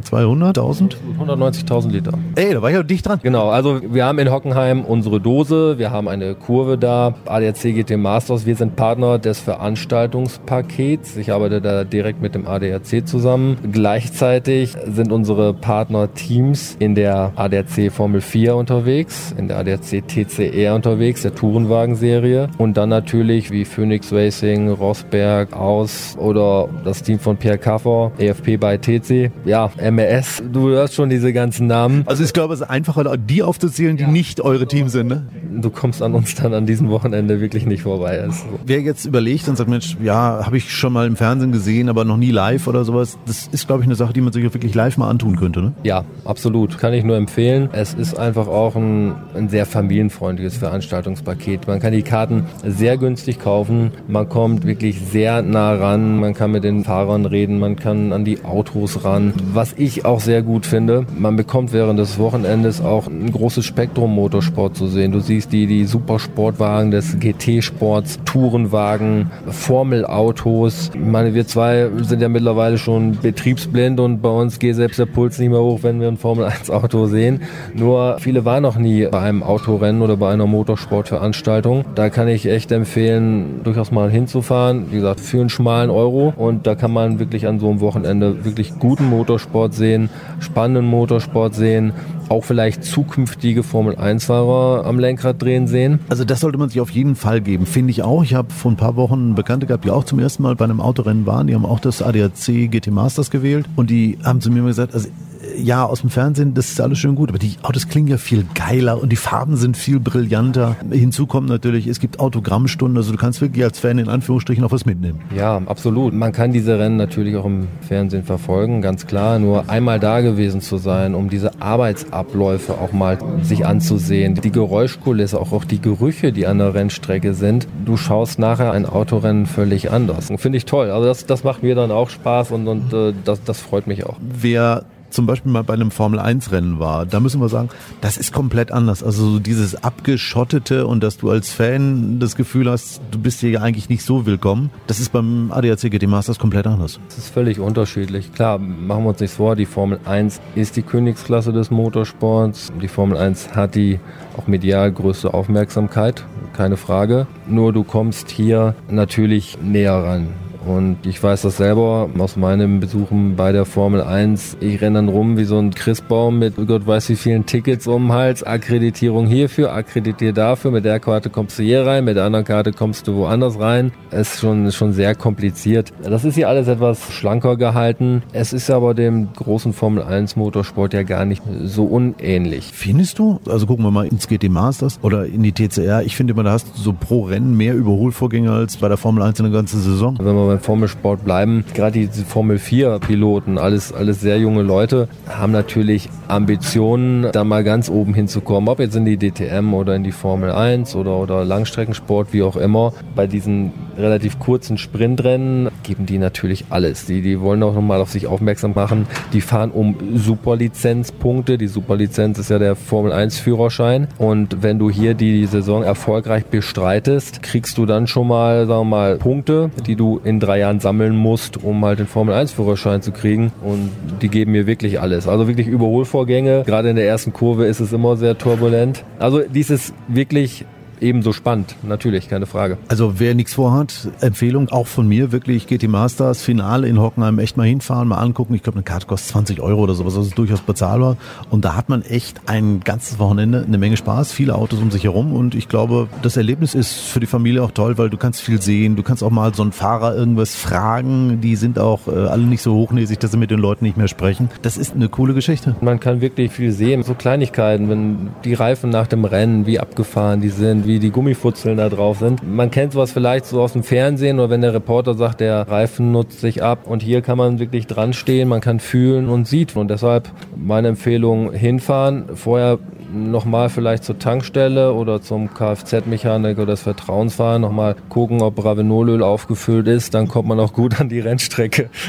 200.000? 0.05 0.97
190.000 1.19 1.91
Liter. 1.91 2.13
Ey, 2.37 2.55
da 2.55 2.63
war 2.63 2.71
ich 2.71 2.77
ja 2.77 2.83
dicht 2.83 3.07
dran. 3.07 3.21
Genau, 3.23 3.51
also 3.51 3.81
wir 3.83 4.05
haben 4.05 4.19
in 4.19 4.31
Hockenheim 4.31 4.85
unsere 4.85 5.21
Dose, 5.21 5.79
wir 5.79 5.91
haben 5.91 6.09
eine 6.09 6.35
Kurve 6.35 6.79
da, 6.79 7.15
ADAC 7.27 7.75
GT 7.75 7.97
Masters, 7.97 8.47
wir 8.47 8.57
sind 8.57 8.77
Partner 8.77 9.19
des 9.19 9.41
Veranstaltungspakets. 9.41 11.17
Ich 11.17 11.33
arbeite 11.33 11.61
da 11.61 11.85
direkt 11.85 12.21
mit 12.21 12.35
dem 12.35 12.47
ADAC 12.47 13.07
zusammen. 13.07 13.57
Gleichzeitig 13.73 14.75
sind 14.87 15.13
unsere 15.13 15.55
Partnerteams 15.55 16.77
in 16.79 16.95
der 16.95 17.33
ADAC 17.37 17.91
Formel 17.91 18.21
4 18.21 18.57
unterwegs, 18.57 19.35
in 19.37 19.49
der 19.49 19.59
ADAC 19.59 20.07
TC 20.07 20.44
eher 20.53 20.75
unterwegs, 20.75 21.23
der 21.23 21.35
Tourenwagen-Serie. 21.35 22.49
Und 22.59 22.77
dann 22.77 22.89
natürlich 22.89 23.51
wie 23.51 23.65
Phoenix 23.65 24.13
Racing, 24.13 24.69
Rosberg, 24.71 25.53
Aus 25.53 26.17
oder 26.19 26.69
das 26.85 27.03
Team 27.03 27.19
von 27.19 27.37
Pierre 27.37 27.59
Kaffer, 27.59 28.13
EFP 28.19 28.57
bei 28.57 28.77
TC. 28.77 29.31
Ja, 29.45 29.71
MES, 29.91 30.43
du 30.53 30.69
hörst 30.69 30.95
schon 30.95 31.11
diese 31.11 31.33
ganzen 31.33 31.67
Namen. 31.67 32.03
Also 32.07 32.25
ich 32.25 32.33
glaube, 32.33 32.55
es 32.55 32.61
ist 32.61 32.69
einfacher, 32.69 33.17
die 33.17 33.43
aufzuzählen, 33.43 33.97
die 33.97 34.05
ja. 34.05 34.11
nicht 34.11 34.41
eure 34.41 34.67
Teams 34.67 34.93
sind, 34.93 35.09
ne? 35.09 35.27
Du 35.57 35.71
kommst 35.71 36.03
an 36.03 36.15
uns 36.15 36.35
dann 36.35 36.53
an 36.53 36.67
diesem 36.67 36.91
Wochenende 36.91 37.41
wirklich 37.41 37.67
nicht 37.67 37.83
vorbei. 37.83 38.21
Also. 38.21 38.45
Wer 38.67 38.81
jetzt 38.81 39.05
überlegt 39.05 39.49
und 39.49 39.57
sagt, 39.57 39.71
Mensch, 39.71 39.97
ja, 40.03 40.45
habe 40.45 40.57
ich 40.57 40.73
schon 40.73 40.93
mal 40.93 41.07
im 41.07 41.17
Fernsehen 41.17 41.53
gesehen, 41.53 41.89
aber 41.89 42.05
noch 42.05 42.17
nie 42.17 42.31
live 42.31 42.67
oder 42.67 42.85
sowas, 42.85 43.19
das 43.27 43.49
ist, 43.53 43.67
glaube 43.67 43.83
ich, 43.83 43.87
eine 43.87 43.95
Sache, 43.95 44.13
die 44.13 44.21
man 44.21 44.33
sich 44.33 44.43
wirklich 44.43 44.75
live 44.75 44.97
mal 44.97 45.09
antun 45.09 45.37
könnte, 45.37 45.63
ne? 45.63 45.73
Ja, 45.85 46.05
absolut. 46.25 46.79
Kann 46.79 46.93
ich 46.93 47.05
nur 47.05 47.17
empfehlen. 47.17 47.69
Es 47.73 47.95
ist 47.95 48.19
einfach 48.19 48.49
auch 48.49 48.77
ein, 48.77 49.15
ein 49.35 49.49
sehr 49.49 49.67
familienfreundliches 49.67 50.34
familienfreundliches 50.35 50.57
Veranstaltungspaket. 50.57 51.67
Man 51.67 51.81
kann 51.81 51.93
die 51.93 52.03
Karten 52.03 52.47
sehr 52.65 52.97
günstig 52.97 53.39
kaufen. 53.39 53.93
Man 54.09 54.29
kommt 54.29 54.67
wirklich 54.67 55.01
sehr 55.01 55.43
nah 55.43 55.75
ran. 55.75 56.19
Man 56.19 56.35
kann 56.35 56.53
mit 56.53 56.65
den 56.65 56.85
Fahrern 56.85 57.27
reden. 57.27 57.59
Man 57.59 57.77
kann 57.77 58.13
an 58.13 58.25
die 58.25 58.45
Autos 58.45 59.05
ran. 59.05 59.33
Was 59.53 59.75
ich 59.77 60.05
auch 60.05 60.21
sehr 60.21 60.43
gut 60.43 60.67
finde, 60.67 61.07
man 61.17 61.37
bekommt 61.37 61.73
während 61.73 61.99
des 61.99 62.19
Wochenendes 62.19 62.81
auch 62.81 63.07
ein 63.07 63.31
großes 63.31 63.65
Spektrum 63.65 64.15
Motorsport 64.15 64.77
zu 64.77 64.87
sehen. 64.87 65.13
Du 65.13 65.21
siehst 65.21 65.53
die, 65.53 65.67
die 65.67 65.85
Supersportwagen 65.85 66.91
des 66.91 67.19
GT-Sports, 67.19 68.19
Tourenwagen, 68.25 69.31
Formelautos. 69.49 70.91
Ich 70.95 71.01
meine, 71.01 71.35
wir 71.35 71.47
zwei 71.47 71.89
sind 72.03 72.21
ja 72.21 72.29
mittlerweile 72.29 72.79
schon 72.79 73.19
betriebsblind 73.21 74.01
und 74.01 74.21
bei 74.21 74.31
uns 74.31 74.59
geht 74.59 74.77
selbst 74.77 74.99
der 74.99 75.07
Puls 75.07 75.39
nicht 75.39 75.51
mehr 75.51 75.61
hoch, 75.61 75.81
wenn 75.83 76.01
wir 76.01 76.09
ein 76.09 76.17
Formel-1-Auto 76.17 77.07
sehen. 77.07 77.43
Nur 77.75 78.17
viele 78.19 78.45
waren 78.45 78.63
noch 78.63 78.77
nie 78.77 79.07
bei 79.07 79.21
einem 79.21 79.43
Autorennen 79.43 80.03
oder 80.03 80.17
bei 80.17 80.24
einer 80.31 80.47
Motorsportveranstaltung. 80.47 81.85
Da 81.95 82.11
kann 82.11 82.29
ich 82.29 82.47
echt 82.47 82.73
empfehlen, 82.73 83.61
durchaus 83.65 83.91
mal 83.91 84.11
hinzufahren. 84.11 84.87
Wie 84.91 84.97
gesagt, 84.97 85.21
für 85.21 85.41
einen 85.41 85.49
schmalen 85.49 85.91
Euro. 85.91 86.33
Und 86.37 86.67
da 86.67 86.75
kann 86.75 86.93
man 86.93 87.19
wirklich 87.19 87.47
an 87.47 87.61
so 87.61 87.71
einem 87.71 87.81
Wochenende 87.81 88.45
wirklich 88.45 88.79
guten 88.79 89.09
Motorsport 89.09 89.75
sehen, 89.75 90.11
spannenden 90.41 90.87
Motorsport 90.87 91.55
sehen, 91.55 91.93
auch 92.29 92.45
vielleicht 92.45 92.85
zukünftige 92.85 93.63
Formel-1-Fahrer 93.63 94.87
am 94.87 94.99
Lenkrad 94.99 95.41
drehen 95.43 95.67
sehen. 95.67 96.01
Also 96.09 96.25
das 96.25 96.41
sollte 96.41 96.59
man 96.59 96.69
sich 96.69 96.81
auf 96.81 96.91
jeden 96.91 97.17
Fall 97.17 97.41
geben, 97.41 97.67
finde 97.67 97.91
ich 97.91 98.03
auch. 98.03 98.23
Ich 98.23 98.35
habe 98.35 98.53
vor 98.53 98.71
ein 98.71 98.77
paar 98.77 98.97
Wochen 98.97 99.35
Bekannte 99.35 99.67
gehabt, 99.67 99.85
die 99.85 99.91
auch 99.91 100.05
zum 100.05 100.19
ersten 100.19 100.43
Mal 100.43 100.57
bei 100.57 100.65
einem 100.65 100.81
Autorennen 100.81 101.27
waren. 101.27 101.47
Die 101.47 101.55
haben 101.55 101.67
auch 101.67 101.81
das 101.81 102.03
ADAC 102.03 102.71
GT 102.71 102.89
Masters 102.89 103.31
gewählt 103.31 103.67
und 103.77 103.91
die 103.91 104.19
haben 104.25 104.41
zu 104.41 104.51
mir 104.51 104.63
gesagt, 104.63 104.95
also 104.95 105.09
ja, 105.57 105.85
aus 105.85 106.01
dem 106.01 106.11
Fernsehen, 106.11 106.55
das 106.55 106.71
ist 106.71 106.81
alles 106.81 106.99
schön 106.99 107.15
gut, 107.15 107.29
aber 107.29 107.39
die 107.39 107.57
Autos 107.63 107.89
klingen 107.89 108.09
ja 108.09 108.19
viel 108.19 108.45
geiler 108.55 109.01
und 109.01 109.11
die 109.11 109.17
Farben 109.17 109.57
sind 109.57 109.77
viel 109.77 110.01
brillanter. 110.01 110.77
Hinzu 110.91 111.27
kommt 111.27 111.49
natürlich, 111.49 111.87
es 111.87 112.01
gibt 112.01 112.21
Autogrammstunden, 112.21 112.97
also 112.97 113.13
du 113.13 113.19
kannst 113.19 113.41
wirklich 113.41 113.65
als 113.65 113.79
Fan 113.79 113.99
in 113.99 114.09
Anführungsstrichen 114.09 114.65
auch 114.65 114.73
was 114.73 114.87
mitnehmen. 114.87 115.21
Ja, 115.35 115.61
absolut. 115.67 116.15
Man 116.15 116.33
kann 116.33 116.53
diese 116.53 116.79
Rennen 116.79 116.97
natürlich 116.97 117.37
auch 117.37 117.45
im 117.45 117.69
Fernsehen 117.87 118.25
verfolgen, 118.25 118.83
ganz 118.83 119.07
klar. 119.07 119.39
Nur 119.39 119.69
einmal 119.69 120.01
da 120.01 120.21
gewesen 120.21 120.61
zu 120.61 120.79
sein, 120.79 121.15
um 121.15 121.29
diese 121.29 121.61
Arbeitsabläufe 121.61 122.75
auch 122.75 122.93
mal 122.93 123.19
sich 123.43 123.67
anzusehen, 123.67 124.35
die 124.35 124.53
Geräuschkulisse, 124.53 125.41
auch, 125.41 125.53
auch 125.53 125.65
die 125.65 125.81
Gerüche, 125.81 126.33
die 126.33 126.47
an 126.47 126.59
der 126.59 126.75
Rennstrecke 126.75 127.35
sind. 127.35 127.67
Du 127.85 127.97
schaust 127.97 128.39
nachher 128.39 128.73
ein 128.73 128.87
Autorennen 128.87 129.47
völlig 129.47 129.91
anders. 129.91 130.29
Finde 130.37 130.59
ich 130.59 130.65
toll. 130.65 130.91
Also 130.91 131.07
das, 131.07 131.27
das 131.27 131.45
macht 131.45 131.63
mir 131.63 131.75
dann 131.75 131.91
auch 131.91 132.11
Spaß 132.11 132.51
und, 132.51 132.69
und 132.69 132.93
äh, 132.93 133.13
das, 133.25 133.43
das 133.45 133.61
freut 133.61 133.87
mich 133.87 134.07
auch. 134.07 134.17
Wer 134.21 134.85
zum 135.15 135.27
Beispiel 135.27 135.53
mal 135.53 135.63
bei 135.63 135.75
einem 135.75 135.91
Formel-1-Rennen 135.91 136.79
war, 136.79 137.07
da 137.07 137.21
müssen 137.21 137.41
wir 137.41 137.49
sagen, 137.49 137.69
das 138.01 138.17
ist 138.17 138.33
komplett 138.33 138.73
anders. 138.73 139.03
Also 139.03 139.39
dieses 139.39 139.83
abgeschottete 139.83 140.87
und 140.87 141.03
dass 141.03 141.19
du 141.19 141.31
als 141.31 141.53
Fan 141.53 142.19
das 142.19 142.37
Gefühl 142.37 142.71
hast, 142.71 143.01
du 143.11 143.19
bist 143.19 143.41
hier 143.41 143.51
ja 143.51 143.61
eigentlich 143.61 143.89
nicht 143.89 144.05
so 144.05 144.27
willkommen, 144.27 144.71
das 144.87 145.01
ist 145.01 145.13
beim 145.13 145.53
ADAC 145.53 145.91
GT 145.91 146.09
Masters 146.09 146.39
komplett 146.39 146.67
anders. 146.67 146.99
Das 147.09 147.19
ist 147.19 147.29
völlig 147.29 147.61
unterschiedlich. 147.61 148.33
Klar, 148.33 148.59
machen 148.59 149.05
wir 149.05 149.11
uns 149.11 149.21
nichts 149.21 149.37
vor, 149.37 149.57
die 149.57 149.67
Formel 149.67 150.01
1 150.05 150.41
ist 150.55 150.77
die 150.77 150.83
Königsklasse 150.83 151.53
des 151.53 151.71
Motorsports. 151.71 152.73
Die 152.83 152.89
Formel 152.89 153.17
1 153.17 153.55
hat 153.55 153.75
die 153.75 154.01
auch 154.37 154.47
medial 154.47 154.91
größte 154.91 155.33
Aufmerksamkeit, 155.33 156.25
keine 156.53 156.77
Frage. 156.77 157.27
Nur 157.47 157.73
du 157.73 157.85
kommst 157.85 158.31
hier 158.31 158.75
natürlich 158.89 159.59
näher 159.63 159.95
ran. 159.95 160.44
Und 160.67 160.99
ich 161.05 161.23
weiß 161.23 161.43
das 161.43 161.59
selber 161.59 162.09
aus 162.19 162.37
meinen 162.37 162.81
Besuchen 162.81 163.37
bei 163.37 163.53
der 163.53 163.65
Formel 163.65 164.03
1. 164.03 164.57
Ich 164.61 164.81
renne 164.81 164.99
dann 164.99 165.09
rum 165.09 165.37
wie 165.37 165.45
so 165.45 165.59
ein 165.59 165.75
Christbaum 165.75 166.39
mit 166.39 166.55
Gott 166.67 166.87
weiß 166.87 167.09
wie 167.11 167.17
vielen 167.17 167.45
Tickets 167.45 167.87
um 167.87 168.05
den 168.05 168.13
Hals. 168.13 168.43
Akkreditierung 168.43 169.27
hierfür, 169.27 169.73
akkreditier 169.73 170.33
dafür. 170.33 170.71
Mit 170.71 170.85
der 170.85 171.01
Karte 171.01 171.29
kommst 171.29 171.59
du 171.59 171.63
hier 171.63 171.87
rein, 171.87 172.05
mit 172.05 172.17
der 172.17 172.25
anderen 172.25 172.45
Karte 172.45 172.73
kommst 172.73 173.07
du 173.07 173.15
woanders 173.15 173.59
rein. 173.59 173.93
Es 174.11 174.35
ist 174.35 174.41
schon, 174.41 174.71
schon 174.73 174.93
sehr 174.93 175.15
kompliziert. 175.15 175.93
Das 176.03 176.25
ist 176.25 176.35
hier 176.35 176.49
alles 176.49 176.69
etwas 176.69 177.13
schlanker 177.13 177.57
gehalten. 177.57 178.23
Es 178.33 178.53
ist 178.53 178.71
aber 178.71 178.95
dem 178.95 179.33
großen 179.35 179.73
Formel 179.73 180.03
1 180.03 180.37
Motorsport 180.37 180.95
ja 180.95 181.03
gar 181.03 181.25
nicht 181.25 181.43
so 181.65 181.85
unähnlich. 181.85 182.71
Findest 182.73 183.19
du? 183.19 183.41
Also 183.47 183.67
gucken 183.67 183.85
wir 183.85 183.91
mal 183.91 184.07
ins 184.07 184.29
GT 184.29 184.49
Masters 184.49 184.99
oder 185.03 185.27
in 185.27 185.43
die 185.43 185.53
TCR. 185.53 186.03
Ich 186.03 186.17
finde 186.17 186.33
immer, 186.33 186.43
da 186.43 186.53
hast 186.53 186.69
du 186.75 186.81
so 186.81 186.93
pro 186.93 187.25
Rennen 187.25 187.57
mehr 187.57 187.75
Überholvorgänge 187.75 188.51
als 188.51 188.77
bei 188.79 188.89
der 188.89 188.97
Formel 188.97 189.23
1 189.23 189.41
in 189.41 189.45
der 189.45 189.53
ganzen 189.53 189.81
Saison. 189.81 190.17
Wenn 190.19 190.35
man 190.35 190.54
beim 190.55 190.61
Formelsport 190.61 191.25
bleiben, 191.25 191.65
gerade 191.75 192.07
diese 192.07 192.25
Formel 192.25 192.59
4 192.59 193.01
Piloten, 193.01 193.59
alles, 193.59 193.93
alles 193.93 194.21
sehr 194.21 194.39
junge 194.39 194.63
Leute, 194.63 195.09
haben 195.29 195.53
natürlich 195.53 196.09
Ambitionen, 196.29 197.31
da 197.33 197.45
mal 197.45 197.65
ganz 197.65 197.91
oben 197.91 198.15
hinzukommen, 198.15 198.69
ob 198.69 198.79
jetzt 198.79 198.97
in 198.97 199.05
die 199.05 199.17
DTM 199.17 199.75
oder 199.75 199.97
in 199.97 200.05
die 200.05 200.13
Formel 200.13 200.53
1 200.53 200.95
oder, 200.95 201.17
oder 201.17 201.45
Langstreckensport, 201.45 202.33
wie 202.33 202.43
auch 202.43 202.57
immer. 202.57 202.93
Bei 203.15 203.27
diesen 203.27 203.73
relativ 203.99 204.39
kurzen 204.39 204.79
Sprintrennen 204.79 205.71
geben 205.83 206.07
die 206.07 206.19
natürlich 206.19 206.67
alles. 206.71 207.07
Die, 207.07 207.23
die 207.23 207.41
wollen 207.41 207.63
auch 207.63 207.75
nochmal 207.75 208.01
auf 208.01 208.11
sich 208.11 208.27
aufmerksam 208.27 208.73
machen. 208.75 209.07
Die 209.33 209.41
fahren 209.41 209.71
um 209.71 209.97
Superlizenzpunkte. 210.15 211.59
Die 211.59 211.69
Superlizenz 211.69 212.39
ist 212.39 212.51
ja 212.51 212.59
der 212.59 212.77
Formel 212.77 213.13
1 213.13 213.39
Führerschein. 213.39 214.09
Und 214.19 214.63
wenn 214.63 214.79
du 214.79 214.91
hier 214.91 215.15
die 215.15 215.47
Saison 215.47 215.83
erfolgreich 215.83 216.47
bestreitest, 216.47 217.43
kriegst 217.43 217.79
du 217.79 217.87
dann 217.87 218.07
schon 218.07 218.29
mal, 218.29 218.67
sagen 218.67 218.81
wir 218.81 218.85
mal, 218.85 219.17
Punkte, 219.17 219.71
die 219.87 219.97
du 219.97 220.21
in 220.25 220.41
drei 220.45 220.59
Jahren 220.61 220.81
sammeln 220.81 221.17
musst, 221.17 221.63
um 221.63 221.85
halt 221.85 221.99
den 221.99 222.07
Formel 222.07 222.35
1 222.35 222.53
Führerschein 222.53 223.03
zu 223.03 223.13
kriegen. 223.13 223.53
Und 223.63 223.91
die 224.23 224.29
geben 224.29 224.53
mir 224.53 224.67
wirklich 224.67 225.01
alles. 225.01 225.29
Also 225.29 225.49
wirklich 225.49 225.67
Überholvorgänge. 225.67 226.65
Gerade 226.67 226.91
in 226.91 226.97
der 226.97 227.07
ersten 227.07 227.33
Kurve 227.33 227.67
ist 227.67 227.81
es 227.81 227.93
immer 227.93 228.17
sehr 228.17 228.37
turbulent. 228.39 229.05
Also 229.19 229.41
dies 229.41 229.71
ist 229.71 229.95
wirklich 230.09 230.65
ebenso 231.01 231.33
spannend, 231.33 231.77
natürlich, 231.83 232.29
keine 232.29 232.47
Frage. 232.47 232.79
Also 232.89 233.19
wer 233.19 233.35
nichts 233.35 233.55
vorhat, 233.55 234.09
Empfehlung 234.21 234.69
auch 234.71 234.87
von 234.87 235.07
mir, 235.09 235.33
wirklich 235.33 235.67
GT 235.67 235.89
Masters, 235.89 236.43
Finale 236.43 236.89
in 236.89 237.01
Hockenheim, 237.01 237.39
echt 237.39 237.57
mal 237.57 237.67
hinfahren, 237.67 238.09
mal 238.09 238.19
angucken. 238.19 238.55
Ich 238.55 238.63
glaube, 238.63 238.77
eine 238.77 238.85
Karte 238.85 239.07
kostet 239.07 239.31
20 239.33 239.61
Euro 239.61 239.83
oder 239.83 239.95
sowas, 239.95 240.15
das 240.15 240.27
ist 240.27 240.39
durchaus 240.39 240.61
bezahlbar. 240.61 241.17
Und 241.51 241.65
da 241.65 241.77
hat 241.77 241.89
man 241.89 242.03
echt 242.03 242.43
ein 242.47 242.81
ganzes 242.81 243.19
Wochenende 243.19 243.65
eine 243.67 243.79
Menge 243.79 243.97
Spaß, 243.97 244.33
viele 244.33 244.55
Autos 244.55 244.81
um 244.81 244.91
sich 244.91 245.05
herum 245.05 245.33
und 245.33 245.55
ich 245.55 245.69
glaube, 245.69 246.09
das 246.23 246.37
Erlebnis 246.37 246.75
ist 246.75 246.95
für 246.95 247.21
die 247.21 247.27
Familie 247.27 247.63
auch 247.63 247.71
toll, 247.71 247.99
weil 247.99 248.11
du 248.11 248.17
kannst 248.17 248.41
viel 248.41 248.61
sehen, 248.61 248.97
du 248.97 249.03
kannst 249.03 249.23
auch 249.23 249.31
mal 249.31 249.55
so 249.55 249.63
einen 249.63 249.73
Fahrer 249.73 250.15
irgendwas 250.17 250.55
fragen, 250.55 251.41
die 251.41 251.57
sind 251.57 251.79
auch 251.79 252.09
äh, 252.09 252.11
alle 252.11 252.45
nicht 252.45 252.63
so 252.63 252.75
hochnäsig, 252.75 253.19
dass 253.19 253.33
sie 253.33 253.37
mit 253.37 253.51
den 253.51 253.59
Leuten 253.59 253.85
nicht 253.85 253.97
mehr 253.97 254.09
sprechen. 254.09 254.51
Das 254.63 254.77
ist 254.77 254.95
eine 254.95 255.09
coole 255.09 255.35
Geschichte. 255.35 255.77
Man 255.81 256.01
kann 256.01 256.21
wirklich 256.21 256.53
viel 256.53 256.73
sehen, 256.73 257.03
so 257.03 257.15
Kleinigkeiten, 257.15 257.89
wenn 257.89 258.31
die 258.45 258.55
Reifen 258.55 258.91
nach 258.91 259.07
dem 259.07 259.25
Rennen, 259.25 259.67
wie 259.67 259.79
abgefahren 259.79 260.41
die 260.41 260.49
sind, 260.49 260.84
wie 260.87 260.99
die 260.99 261.11
Gummifutzeln 261.11 261.77
da 261.77 261.89
drauf 261.89 262.19
sind. 262.19 262.41
Man 262.43 262.71
kennt 262.71 262.93
sowas 262.93 263.13
vielleicht 263.13 263.47
so 263.47 263.61
aus 263.61 263.73
dem 263.73 263.83
Fernsehen 263.83 264.39
oder 264.39 264.51
wenn 264.51 264.61
der 264.61 264.75
Reporter 264.75 265.15
sagt, 265.15 265.41
der 265.41 265.69
Reifen 265.69 266.13
nutzt 266.13 266.41
sich 266.41 266.63
ab 266.63 266.87
und 266.87 267.03
hier 267.03 267.23
kann 267.23 267.39
man 267.39 267.59
wirklich 267.59 267.87
dran 267.87 268.13
stehen, 268.13 268.49
man 268.49 268.61
kann 268.61 268.81
fühlen 268.81 269.29
und 269.29 269.47
sieht 269.47 269.77
und 269.77 269.89
deshalb 269.89 270.31
meine 270.57 270.89
Empfehlung 270.89 271.53
hinfahren, 271.53 272.25
vorher 272.35 272.79
nochmal 273.13 273.69
vielleicht 273.69 274.05
zur 274.05 274.19
Tankstelle 274.19 274.93
oder 274.93 275.21
zum 275.21 275.53
Kfz-Mechaniker 275.53 276.67
des 276.67 276.83
Vertrauens 276.83 277.35
fahren, 277.35 277.63
nochmal 277.63 277.97
gucken, 278.09 278.43
ob 278.43 278.65
Ravenolöl 278.65 279.23
aufgefüllt 279.23 279.89
ist, 279.89 280.15
dann 280.15 280.29
kommt 280.29 280.49
man 280.49 280.61
auch 280.61 280.73
gut 280.73 281.01
an 281.01 281.09
die 281.09 281.21
Rennstrecke. 281.21 281.91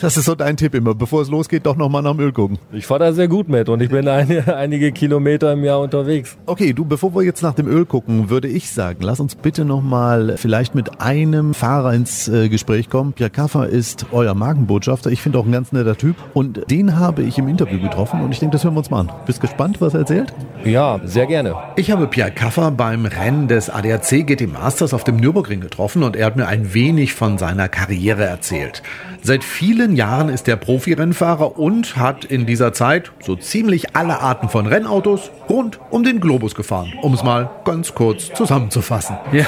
Das 0.00 0.16
ist 0.16 0.26
so 0.26 0.34
dein 0.34 0.56
Tipp 0.56 0.74
immer, 0.74 0.94
bevor 0.94 1.22
es 1.22 1.30
losgeht, 1.30 1.66
doch 1.66 1.76
nochmal 1.76 2.02
nach 2.02 2.12
dem 2.12 2.20
Öl 2.20 2.32
gucken. 2.32 2.58
Ich 2.72 2.86
fahre 2.86 3.00
da 3.00 3.12
sehr 3.12 3.28
gut 3.28 3.48
mit 3.48 3.68
und 3.68 3.80
ich 3.80 3.88
bin 3.88 4.06
ein, 4.08 4.48
einige 4.48 4.92
Kilometer 4.92 5.52
im 5.52 5.64
Jahr 5.64 5.80
unterwegs. 5.80 6.36
Okay, 6.46 6.72
du, 6.72 6.84
bevor 6.84 7.14
wir 7.14 7.22
jetzt 7.22 7.42
nach 7.42 7.54
dem 7.54 7.66
Öl 7.66 7.86
gucken, 7.86 8.30
würde 8.30 8.48
ich 8.48 8.70
sagen, 8.70 8.98
lass 9.02 9.20
uns 9.20 9.34
bitte 9.34 9.64
nochmal 9.64 10.34
vielleicht 10.36 10.74
mit 10.74 11.00
einem 11.00 11.54
Fahrer 11.54 11.94
ins 11.94 12.28
äh, 12.28 12.48
Gespräch 12.48 12.90
kommen. 12.90 13.12
Pierre 13.12 13.30
Kaffer 13.30 13.68
ist 13.68 14.06
euer 14.12 14.34
Markenbotschafter. 14.34 15.10
Ich 15.10 15.22
finde 15.22 15.38
auch 15.38 15.46
ein 15.46 15.52
ganz 15.52 15.72
netter 15.72 15.96
Typ 15.96 16.16
und 16.34 16.70
den 16.70 16.98
habe 16.98 17.22
ich 17.22 17.38
im 17.38 17.48
Interview 17.48 17.80
getroffen 17.80 18.22
und 18.22 18.32
ich 18.32 18.38
denke, 18.38 18.54
das 18.54 18.64
hören 18.64 18.74
wir 18.74 18.78
uns 18.78 18.90
mal 18.90 19.00
an. 19.00 19.12
Bist 19.26 19.40
gespannt, 19.40 19.80
was 19.80 19.94
er 19.94 20.00
erzählt? 20.00 20.34
Ja, 20.64 21.00
sehr 21.04 21.26
gerne. 21.26 21.54
Ich 21.76 21.90
habe 21.90 22.06
Pierre 22.08 22.32
Kaffer 22.32 22.70
beim 22.70 23.06
Rennen 23.06 23.46
des 23.46 23.70
ADAC 23.70 24.26
GT 24.26 24.52
Masters 24.52 24.92
auf 24.94 25.04
dem 25.04 25.16
Nürburgring 25.16 25.60
getroffen 25.60 26.02
und 26.02 26.16
er 26.16 26.26
hat 26.26 26.36
mir 26.36 26.48
ein 26.48 26.74
wenig 26.74 27.14
von 27.14 27.38
seiner 27.38 27.68
Karriere 27.68 28.24
erzählt. 28.24 28.82
Seit 29.22 29.44
vielen 29.44 29.94
Jahren 29.94 30.28
ist 30.28 30.48
er 30.48 30.56
Profi-Rennfahrer 30.56 31.58
und 31.58 31.96
hat 31.96 32.24
in 32.24 32.46
dieser 32.46 32.72
Zeit 32.72 33.12
so 33.20 33.36
ziemlich 33.36 33.94
alle 33.94 34.20
Arten 34.20 34.48
von 34.48 34.66
Rennautos 34.66 35.30
rund 35.48 35.78
um 35.90 36.02
den 36.02 36.20
Globus 36.20 36.54
gefahren, 36.54 36.92
um 37.02 37.14
es 37.14 37.22
mal 37.22 37.50
ganz 37.64 37.94
kurz 37.94 38.32
zusammenzufassen. 38.34 39.16
Ja, 39.32 39.46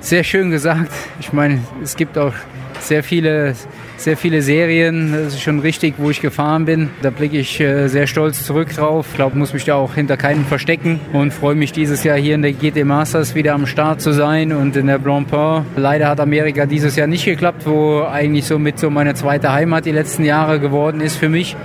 sehr 0.00 0.24
schön 0.24 0.50
gesagt. 0.50 0.90
Ich 1.20 1.32
meine, 1.32 1.60
es 1.82 1.96
gibt 1.96 2.18
auch 2.18 2.34
sehr 2.80 3.02
viele, 3.02 3.54
sehr 4.04 4.16
viele 4.16 4.42
Serien. 4.42 5.12
Das 5.12 5.34
ist 5.34 5.42
schon 5.42 5.60
richtig, 5.60 5.94
wo 5.98 6.10
ich 6.10 6.20
gefahren 6.20 6.64
bin. 6.64 6.90
Da 7.02 7.10
blicke 7.10 7.38
ich 7.38 7.60
äh, 7.60 7.88
sehr 7.88 8.06
stolz 8.06 8.44
zurück 8.44 8.74
drauf. 8.74 9.06
Ich 9.10 9.16
glaube, 9.16 9.36
muss 9.36 9.52
mich 9.52 9.64
da 9.64 9.74
auch 9.74 9.94
hinter 9.94 10.16
keinem 10.16 10.44
verstecken 10.44 11.00
und 11.12 11.32
freue 11.32 11.54
mich 11.54 11.72
dieses 11.72 12.02
Jahr 12.04 12.16
hier 12.16 12.34
in 12.34 12.42
der 12.42 12.52
GT 12.52 12.84
Masters 12.84 13.34
wieder 13.34 13.54
am 13.54 13.66
Start 13.66 14.00
zu 14.00 14.12
sein 14.12 14.52
und 14.52 14.76
in 14.76 14.86
der 14.86 14.98
Blancpain. 14.98 15.64
Leider 15.76 16.08
hat 16.08 16.20
Amerika 16.20 16.66
dieses 16.66 16.96
Jahr 16.96 17.06
nicht 17.06 17.24
geklappt, 17.24 17.66
wo 17.66 18.02
eigentlich 18.02 18.46
so 18.46 18.58
mit 18.58 18.78
so 18.78 18.90
meine 18.90 19.14
zweite 19.14 19.52
Heimat 19.52 19.84
die 19.84 19.92
letzten 19.92 20.24
Jahre 20.24 20.60
geworden 20.60 21.00
ist 21.00 21.16
für 21.16 21.28
mich. 21.28 21.56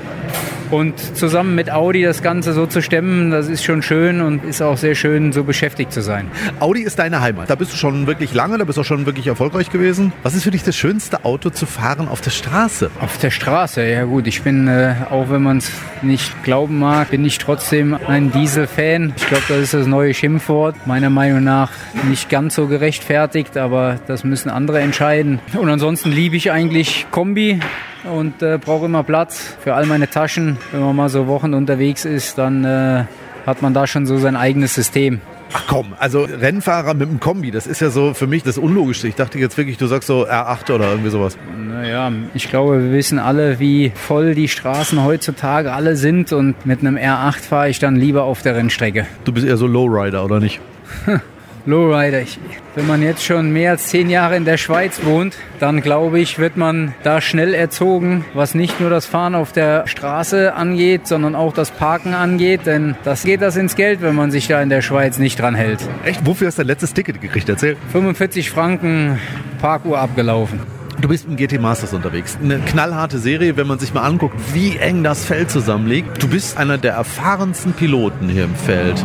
Und 0.71 0.99
zusammen 1.17 1.55
mit 1.55 1.71
Audi 1.71 2.03
das 2.03 2.21
Ganze 2.21 2.53
so 2.53 2.65
zu 2.65 2.81
stemmen, 2.81 3.31
das 3.31 3.47
ist 3.47 3.63
schon 3.63 3.81
schön 3.81 4.21
und 4.21 4.43
ist 4.43 4.61
auch 4.61 4.77
sehr 4.77 4.95
schön, 4.95 5.31
so 5.31 5.43
beschäftigt 5.43 5.91
zu 5.91 6.01
sein. 6.01 6.27
Audi 6.59 6.81
ist 6.81 6.99
deine 6.99 7.21
Heimat. 7.21 7.49
Da 7.49 7.55
bist 7.55 7.73
du 7.73 7.77
schon 7.77 8.07
wirklich 8.07 8.33
lange, 8.33 8.57
da 8.57 8.63
bist 8.63 8.77
du 8.77 8.81
auch 8.81 8.85
schon 8.85 9.05
wirklich 9.05 9.27
erfolgreich 9.27 9.69
gewesen. 9.69 10.11
Was 10.23 10.35
ist 10.35 10.43
für 10.43 10.51
dich 10.51 10.63
das 10.63 10.75
schönste 10.75 11.25
Auto 11.25 11.49
zu 11.49 11.65
fahren 11.65 12.07
auf 12.07 12.21
der 12.21 12.31
Straße? 12.31 12.89
Auf 12.99 13.17
der 13.17 13.31
Straße, 13.31 13.87
ja 13.87 14.05
gut. 14.05 14.27
Ich 14.27 14.41
bin, 14.41 14.67
äh, 14.67 14.95
auch 15.09 15.29
wenn 15.29 15.43
man 15.43 15.57
es 15.57 15.71
nicht 16.01 16.43
glauben 16.43 16.79
mag, 16.79 17.11
bin 17.11 17.23
ich 17.25 17.37
trotzdem 17.37 17.97
ein 18.07 18.31
Diesel-Fan. 18.31 19.13
Ich 19.17 19.27
glaube, 19.27 19.43
das 19.47 19.59
ist 19.59 19.73
das 19.73 19.87
neue 19.87 20.13
Schimpfwort. 20.13 20.87
Meiner 20.87 21.09
Meinung 21.09 21.43
nach 21.43 21.71
nicht 22.03 22.29
ganz 22.29 22.55
so 22.55 22.67
gerechtfertigt, 22.67 23.57
aber 23.57 23.99
das 24.07 24.23
müssen 24.23 24.49
andere 24.49 24.79
entscheiden. 24.79 25.39
Und 25.53 25.69
ansonsten 25.69 26.11
liebe 26.11 26.35
ich 26.35 26.51
eigentlich 26.51 27.05
Kombi 27.11 27.59
und 28.05 28.41
äh, 28.41 28.57
brauche 28.57 28.85
immer 28.85 29.03
Platz 29.03 29.55
für 29.63 29.73
all 29.73 29.85
meine 29.85 30.09
Taschen. 30.09 30.57
Wenn 30.71 30.81
man 30.81 30.95
mal 30.95 31.09
so 31.09 31.27
Wochen 31.27 31.53
unterwegs 31.53 32.05
ist, 32.05 32.37
dann 32.37 32.63
äh, 32.63 33.05
hat 33.45 33.61
man 33.61 33.73
da 33.73 33.87
schon 33.87 34.05
so 34.05 34.17
sein 34.17 34.35
eigenes 34.35 34.75
System. 34.75 35.21
Ach 35.53 35.63
komm, 35.67 35.93
also 35.99 36.23
Rennfahrer 36.23 36.95
mit 36.95 37.07
einem 37.07 37.19
Kombi, 37.19 37.51
das 37.51 37.65
ist 37.67 37.79
ja 37.79 37.89
so 37.89 38.13
für 38.13 38.27
mich 38.27 38.43
das 38.43 38.57
Unlogischste. 38.57 39.07
Ich 39.07 39.15
dachte 39.15 39.39
jetzt 39.39 39.57
wirklich, 39.57 39.77
du 39.77 39.87
sagst 39.87 40.07
so 40.07 40.25
R8 40.27 40.73
oder 40.73 40.89
irgendwie 40.89 41.11
sowas. 41.11 41.37
Naja, 41.57 42.11
ich 42.33 42.49
glaube, 42.49 42.83
wir 42.83 42.91
wissen 42.91 43.19
alle, 43.19 43.59
wie 43.59 43.91
voll 43.95 44.35
die 44.35 44.47
Straßen 44.47 45.03
heutzutage 45.03 45.71
alle 45.71 45.95
sind 45.95 46.33
und 46.33 46.65
mit 46.65 46.79
einem 46.81 46.97
R8 46.97 47.39
fahre 47.39 47.69
ich 47.69 47.79
dann 47.79 47.95
lieber 47.95 48.23
auf 48.23 48.41
der 48.41 48.55
Rennstrecke. 48.55 49.05
Du 49.23 49.31
bist 49.31 49.45
eher 49.45 49.57
so 49.57 49.67
Lowrider, 49.67 50.25
oder 50.25 50.39
nicht? 50.39 50.59
Lowrider. 51.65 52.21
Ich, 52.21 52.39
wenn 52.75 52.87
man 52.87 53.01
jetzt 53.01 53.23
schon 53.23 53.51
mehr 53.51 53.71
als 53.71 53.87
zehn 53.87 54.09
Jahre 54.09 54.35
in 54.35 54.45
der 54.45 54.57
Schweiz 54.57 55.03
wohnt, 55.03 55.37
dann 55.59 55.81
glaube 55.81 56.19
ich, 56.19 56.37
wird 56.39 56.57
man 56.57 56.93
da 57.03 57.21
schnell 57.21 57.53
erzogen, 57.53 58.25
was 58.33 58.55
nicht 58.55 58.79
nur 58.79 58.89
das 58.89 59.05
Fahren 59.05 59.35
auf 59.35 59.51
der 59.51 59.87
Straße 59.87 60.53
angeht, 60.53 61.07
sondern 61.07 61.35
auch 61.35 61.53
das 61.53 61.71
Parken 61.71 62.13
angeht. 62.13 62.65
Denn 62.65 62.95
das 63.03 63.23
geht 63.23 63.41
das 63.41 63.55
ins 63.55 63.75
Geld, 63.75 64.01
wenn 64.01 64.15
man 64.15 64.31
sich 64.31 64.47
da 64.47 64.61
in 64.61 64.69
der 64.69 64.81
Schweiz 64.81 65.17
nicht 65.17 65.39
dran 65.39 65.55
hält. 65.55 65.79
Echt? 66.05 66.25
Wofür 66.25 66.47
hast 66.47 66.57
du 66.57 66.61
dein 66.61 66.67
letztes 66.67 66.93
Ticket 66.93 67.21
gekriegt? 67.21 67.49
Erzähl. 67.49 67.77
45 67.91 68.51
Franken 68.51 69.19
Parkuhr 69.59 69.99
abgelaufen. 69.99 70.59
Du 71.01 71.09
bist 71.09 71.27
im 71.27 71.35
GT 71.35 71.59
Masters 71.59 71.93
unterwegs. 71.93 72.37
Eine 72.41 72.59
knallharte 72.59 73.19
Serie, 73.19 73.57
wenn 73.57 73.67
man 73.67 73.79
sich 73.79 73.93
mal 73.93 74.03
anguckt, 74.03 74.35
wie 74.53 74.77
eng 74.77 75.03
das 75.03 75.25
Feld 75.25 75.51
zusammenliegt. 75.51 76.23
Du 76.23 76.27
bist 76.27 76.57
einer 76.57 76.77
der 76.77 76.93
erfahrensten 76.93 77.73
Piloten 77.73 78.29
hier 78.29 78.45
im 78.45 78.55
Feld. 78.55 79.03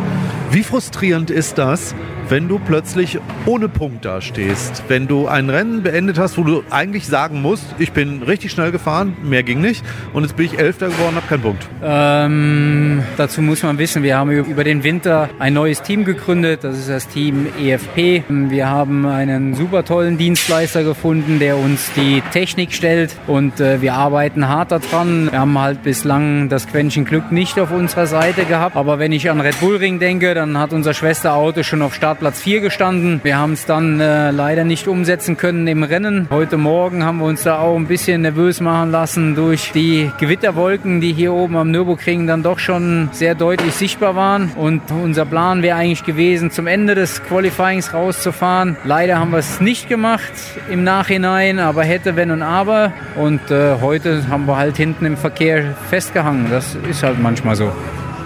Wie 0.51 0.63
frustrierend 0.63 1.29
ist 1.29 1.57
das, 1.57 1.93
wenn 2.31 2.47
du 2.47 2.59
plötzlich 2.59 3.19
ohne 3.45 3.67
Punkt 3.67 4.05
dastehst. 4.05 4.83
Wenn 4.87 5.05
du 5.05 5.27
ein 5.27 5.49
Rennen 5.49 5.83
beendet 5.83 6.17
hast, 6.17 6.37
wo 6.37 6.43
du 6.43 6.63
eigentlich 6.69 7.05
sagen 7.05 7.41
musst, 7.41 7.65
ich 7.77 7.91
bin 7.91 8.23
richtig 8.23 8.53
schnell 8.53 8.71
gefahren, 8.71 9.17
mehr 9.21 9.43
ging 9.43 9.59
nicht 9.59 9.83
und 10.13 10.23
jetzt 10.23 10.37
bin 10.37 10.45
ich 10.45 10.57
Elfter 10.57 10.87
geworden, 10.87 11.15
habe 11.15 11.27
keinen 11.27 11.41
Punkt. 11.41 11.67
Ähm, 11.83 13.03
dazu 13.17 13.41
muss 13.41 13.63
man 13.63 13.77
wissen, 13.77 14.01
wir 14.01 14.17
haben 14.17 14.31
über 14.31 14.63
den 14.63 14.85
Winter 14.85 15.29
ein 15.39 15.53
neues 15.53 15.81
Team 15.81 16.05
gegründet, 16.05 16.63
das 16.63 16.77
ist 16.77 16.87
das 16.87 17.09
Team 17.09 17.47
EFP. 17.61 18.23
Wir 18.29 18.69
haben 18.69 19.05
einen 19.05 19.53
super 19.53 19.83
tollen 19.83 20.17
Dienstleister 20.17 20.85
gefunden, 20.85 21.37
der 21.39 21.57
uns 21.57 21.91
die 21.97 22.23
Technik 22.31 22.71
stellt 22.71 23.13
und 23.27 23.59
äh, 23.59 23.81
wir 23.81 23.95
arbeiten 23.95 24.47
hart 24.47 24.71
daran. 24.71 25.29
Wir 25.29 25.39
haben 25.41 25.59
halt 25.59 25.83
bislang 25.83 26.47
das 26.47 26.65
Quäntchen 26.65 27.03
Glück 27.03 27.33
nicht 27.33 27.59
auf 27.59 27.71
unserer 27.71 28.07
Seite 28.07 28.45
gehabt, 28.45 28.77
aber 28.77 28.99
wenn 28.99 29.11
ich 29.11 29.29
an 29.29 29.41
Red 29.41 29.59
Bull 29.59 29.75
Ring 29.75 29.99
denke, 29.99 30.33
dann 30.33 30.57
hat 30.57 30.71
unser 30.71 30.93
Schwesterauto 30.93 31.63
schon 31.63 31.81
auf 31.81 31.93
Start 31.93 32.20
Platz 32.21 32.39
4 32.41 32.61
gestanden. 32.61 33.19
Wir 33.23 33.39
haben 33.39 33.53
es 33.53 33.65
dann 33.65 33.99
äh, 33.99 34.29
leider 34.29 34.63
nicht 34.63 34.87
umsetzen 34.87 35.37
können 35.37 35.65
im 35.65 35.81
Rennen. 35.81 36.27
Heute 36.29 36.57
Morgen 36.57 37.03
haben 37.03 37.17
wir 37.17 37.25
uns 37.25 37.41
da 37.41 37.57
auch 37.57 37.75
ein 37.75 37.87
bisschen 37.87 38.21
nervös 38.21 38.61
machen 38.61 38.91
lassen 38.91 39.33
durch 39.33 39.71
die 39.71 40.11
Gewitterwolken, 40.19 41.01
die 41.01 41.13
hier 41.13 41.33
oben 41.33 41.57
am 41.57 41.71
Nürburgring 41.71 42.27
dann 42.27 42.43
doch 42.43 42.59
schon 42.59 43.09
sehr 43.11 43.33
deutlich 43.33 43.73
sichtbar 43.73 44.15
waren. 44.15 44.51
Und 44.55 44.83
unser 44.91 45.25
Plan 45.25 45.63
wäre 45.63 45.79
eigentlich 45.79 46.05
gewesen, 46.05 46.51
zum 46.51 46.67
Ende 46.67 46.93
des 46.93 47.23
Qualifyings 47.23 47.91
rauszufahren. 47.91 48.77
Leider 48.83 49.17
haben 49.17 49.31
wir 49.31 49.39
es 49.39 49.59
nicht 49.59 49.89
gemacht 49.89 50.31
im 50.69 50.83
Nachhinein, 50.83 51.57
aber 51.57 51.83
hätte, 51.83 52.15
wenn 52.17 52.29
und 52.29 52.43
aber. 52.43 52.93
Und 53.15 53.49
äh, 53.49 53.77
heute 53.81 54.27
haben 54.29 54.45
wir 54.45 54.57
halt 54.57 54.77
hinten 54.77 55.07
im 55.07 55.17
Verkehr 55.17 55.75
festgehangen. 55.89 56.51
Das 56.51 56.77
ist 56.87 57.01
halt 57.01 57.19
manchmal 57.19 57.55
so. 57.55 57.71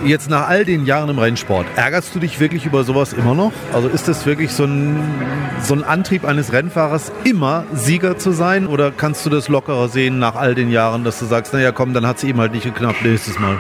Jetzt 0.06 0.30
nach 0.30 0.48
all 0.48 0.66
den 0.66 0.86
Jahren 0.86 1.10
im 1.10 1.18
Rennsport, 1.18 1.66
ärgerst 1.76 2.14
du 2.14 2.20
dich 2.20 2.40
wirklich 2.40 2.68
über 2.68 2.84
sowas 2.84 3.12
immer 3.12 3.34
noch? 3.34 3.52
Also 3.74 3.88
ist 3.88 4.08
das 4.08 4.24
wirklich 4.28 4.52
so 4.52 4.66
ein, 4.66 5.00
so 5.64 5.74
ein 5.74 5.84
Antrieb 5.84 6.26
eines 6.26 6.54
Rennfahrers, 6.54 7.12
immer 7.24 7.64
Sieger 7.74 8.16
zu 8.16 8.32
sein? 8.32 8.68
Oder 8.68 8.92
kannst 8.92 9.26
du 9.26 9.32
das 9.32 9.50
lockerer 9.50 9.90
sehen 9.90 10.20
nach 10.20 10.36
all 10.36 10.54
den 10.54 10.70
Jahren, 10.70 11.04
dass 11.04 11.18
du 11.18 11.26
sagst, 11.26 11.54
naja 11.54 11.72
komm, 11.72 11.96
dann 11.96 12.06
hat 12.06 12.18
es 12.18 12.24
eben 12.24 12.40
halt 12.40 12.52
nicht 12.52 12.66
geklappt 12.66 13.04
nächstes 13.04 13.40
Mal? 13.40 13.58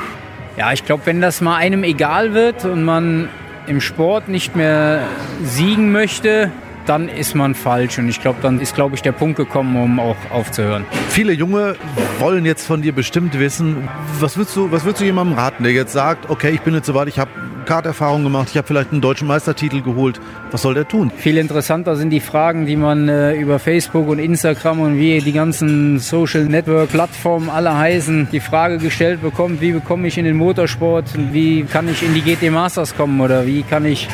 Ja, 0.55 0.71
ich 0.71 0.85
glaube, 0.85 1.01
wenn 1.05 1.19
das 1.19 1.41
mal 1.41 1.55
einem 1.55 1.83
egal 1.83 2.35
wird 2.35 2.63
und 2.63 2.83
man 2.83 3.27
im 3.65 3.81
Sport 3.81 4.27
nicht 4.27 4.55
mehr 4.55 5.01
siegen 5.43 5.91
möchte, 5.91 6.51
dann 6.85 7.09
ist 7.09 7.35
man 7.35 7.55
falsch. 7.55 7.97
Und 7.97 8.09
ich 8.09 8.21
glaube, 8.21 8.39
dann 8.41 8.59
ist, 8.59 8.75
glaube 8.75 8.95
ich, 8.95 9.01
der 9.01 9.11
Punkt 9.11 9.37
gekommen, 9.37 9.75
um 9.81 9.99
auch 9.99 10.17
aufzuhören. 10.31 10.85
Viele 11.09 11.33
Junge 11.33 11.75
wollen 12.19 12.45
jetzt 12.45 12.65
von 12.65 12.81
dir 12.81 12.93
bestimmt 12.93 13.37
wissen, 13.39 13.87
was 14.19 14.37
würdest 14.37 14.55
du, 14.55 14.71
was 14.71 14.83
würdest 14.83 15.01
du 15.01 15.05
jemandem 15.05 15.37
raten, 15.37 15.63
der 15.63 15.73
jetzt 15.73 15.93
sagt, 15.93 16.29
okay, 16.29 16.51
ich 16.51 16.61
bin 16.61 16.73
jetzt 16.73 16.87
soweit, 16.87 17.07
ich 17.07 17.19
habe 17.19 17.31
Karterfahrung 17.65 18.23
gemacht, 18.23 18.49
ich 18.51 18.57
habe 18.57 18.67
vielleicht 18.67 18.91
einen 18.91 19.01
deutschen 19.01 19.27
Meistertitel 19.27 19.81
geholt. 19.81 20.19
Was 20.51 20.61
soll 20.61 20.73
der 20.73 20.87
tun? 20.87 21.11
Viel 21.17 21.37
interessanter 21.37 21.95
sind 21.95 22.11
die 22.11 22.19
Fragen, 22.19 22.65
die 22.65 22.75
man 22.75 23.09
äh, 23.09 23.33
über 23.33 23.59
Facebook 23.59 24.07
und 24.07 24.19
Instagram 24.19 24.79
und 24.79 24.97
wie 24.97 25.19
die 25.19 25.33
ganzen 25.33 25.99
Social 25.99 26.45
Network 26.45 26.89
Plattformen 26.89 27.49
alle 27.49 27.77
heißen, 27.77 28.29
die 28.31 28.39
Frage 28.39 28.77
gestellt 28.77 29.21
bekommt, 29.21 29.61
wie 29.61 29.71
bekomme 29.71 30.07
ich 30.07 30.17
in 30.17 30.25
den 30.25 30.37
Motorsport, 30.37 31.05
wie 31.33 31.63
kann 31.63 31.89
ich 31.89 32.03
in 32.03 32.13
die 32.13 32.21
GT 32.21 32.51
Masters 32.51 32.95
kommen 32.95 33.19
oder 33.19 33.45
wie 33.45 33.63
kann 33.63 33.85
ich 33.85 34.07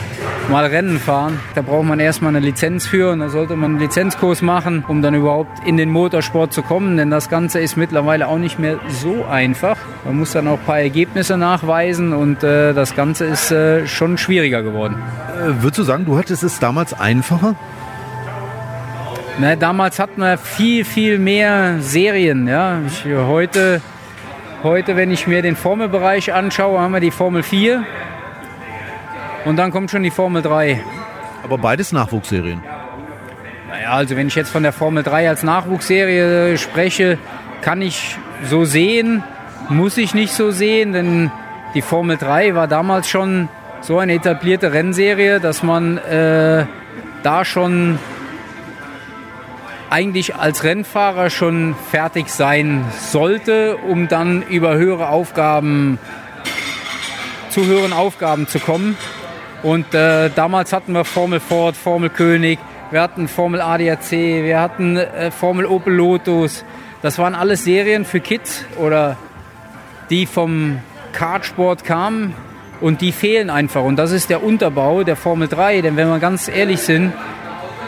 mal 0.50 0.66
Rennen 0.66 1.00
fahren. 1.00 1.40
Da 1.56 1.62
braucht 1.62 1.86
man 1.86 2.00
erstmal 2.00 2.36
eine 2.36 2.46
Lizenz 2.46 2.86
für 2.86 3.12
und 3.12 3.20
da 3.20 3.30
sollte 3.30 3.56
man 3.56 3.72
einen 3.72 3.80
Lizenzkurs 3.80 4.42
machen, 4.42 4.84
um 4.88 5.02
dann 5.02 5.14
überhaupt 5.14 5.66
in 5.66 5.78
den 5.78 5.90
Motorsport 5.90 6.54
zu 6.54 6.62
kommen, 6.62 6.98
denn 6.98 7.10
das 7.10 7.30
Ganze 7.30 7.60
ist 7.60 7.78
mittlerweile 7.78 8.28
auch 8.28 8.38
nicht 8.38 8.60
mehr 8.60 8.80
so 8.90 9.26
einfach. 9.26 9.78
Man 10.06 10.18
muss 10.18 10.32
dann 10.32 10.48
auch 10.48 10.60
ein 10.60 10.66
paar 10.66 10.80
Ergebnisse 10.80 11.38
nachweisen 11.38 12.14
und 12.14 12.44
äh, 12.44 12.74
das 12.74 12.96
Ganze 12.96 13.26
ist 13.26 13.41
äh, 13.50 13.88
schon 13.88 14.18
schwieriger 14.18 14.62
geworden. 14.62 15.02
Äh, 15.40 15.64
würdest 15.64 15.80
du 15.80 15.84
sagen, 15.84 16.06
du 16.06 16.18
hattest 16.18 16.44
es 16.44 16.60
damals 16.60 16.94
einfacher? 16.94 17.56
Na, 19.40 19.56
damals 19.56 19.98
hatten 19.98 20.22
wir 20.22 20.38
viel, 20.38 20.86
viel 20.86 21.18
mehr 21.18 21.78
Serien. 21.80 22.48
Ja. 22.48 22.80
Ich, 22.86 23.06
heute, 23.06 23.82
heute, 24.62 24.96
wenn 24.98 25.10
ich 25.10 25.26
mir 25.26 25.42
den 25.42 25.56
Formelbereich 25.56 26.34
anschaue, 26.34 26.80
haben 26.80 26.94
wir 26.94 27.00
die 27.00 27.12
Formel 27.12 27.42
4 27.42 27.84
und 29.46 29.58
dann 29.58 29.72
kommt 29.72 29.90
schon 29.90 30.04
die 30.04 30.12
Formel 30.12 30.42
3. 30.42 30.82
Aber 31.44 31.58
beides 31.58 31.92
Nachwuchsserien. 31.92 32.62
Naja, 33.70 33.92
also 33.94 34.16
wenn 34.16 34.28
ich 34.28 34.36
jetzt 34.36 34.52
von 34.52 34.64
der 34.64 34.74
Formel 34.74 35.02
3 35.02 35.30
als 35.30 35.44
Nachwuchsserie 35.44 36.58
spreche, 36.58 37.18
kann 37.62 37.82
ich 37.82 38.18
so 38.44 38.66
sehen, 38.66 39.24
muss 39.70 39.98
ich 39.98 40.14
nicht 40.14 40.34
so 40.34 40.52
sehen, 40.52 40.94
denn 40.94 41.32
die 41.74 41.82
Formel 41.82 42.18
3 42.18 42.56
war 42.56 42.68
damals 42.68 43.10
schon 43.10 43.48
so 43.82 43.98
eine 43.98 44.14
etablierte 44.14 44.74
Rennserie, 44.74 45.40
dass 45.40 45.64
man 45.64 45.98
äh, 45.98 46.66
da 47.24 47.46
schon 47.46 47.98
eigentlich 49.90 50.36
als 50.36 50.64
Rennfahrer 50.64 51.30
schon 51.30 51.76
fertig 51.90 52.30
sein 52.30 52.86
sollte, 52.98 53.78
um 53.78 54.08
dann 54.08 54.42
über 54.44 54.76
höhere 54.76 55.10
Aufgaben 55.10 56.00
zu 57.50 57.66
höheren 57.66 57.92
Aufgaben 57.92 58.48
zu 58.48 58.60
kommen. 58.60 58.98
Und 59.64 59.94
äh, 59.94 60.30
damals 60.34 60.74
hatten 60.74 60.94
wir 60.94 61.04
Formel 61.06 61.40
Ford, 61.40 61.76
Formel 61.76 62.10
König, 62.10 62.60
wir 62.90 63.02
hatten 63.02 63.28
Formel 63.28 63.62
ADAC, 63.62 64.12
wir 64.12 64.60
hatten 64.60 64.98
äh, 64.98 65.32
Formel 65.32 65.66
Opel 65.66 65.94
Lotus. 65.94 66.66
Das 67.02 67.18
waren 67.18 67.36
alles 67.36 67.64
Serien 67.64 68.06
für 68.06 68.20
Kids 68.20 68.66
oder 68.78 69.18
die 70.10 70.26
vom 70.26 70.80
Kartsport 71.14 71.84
kamen 71.84 72.34
und 72.82 73.02
die 73.02 73.12
fehlen 73.12 73.50
einfach. 73.50 73.84
Und 73.84 73.98
das 73.98 74.12
ist 74.12 74.30
der 74.30 74.44
Unterbau 74.44 75.04
der 75.04 75.16
Formel 75.16 75.48
3, 75.48 75.82
denn 75.82 75.98
wenn 75.98 76.08
wir 76.08 76.20
ganz 76.20 76.48
ehrlich 76.48 76.82
sind, 76.82 77.14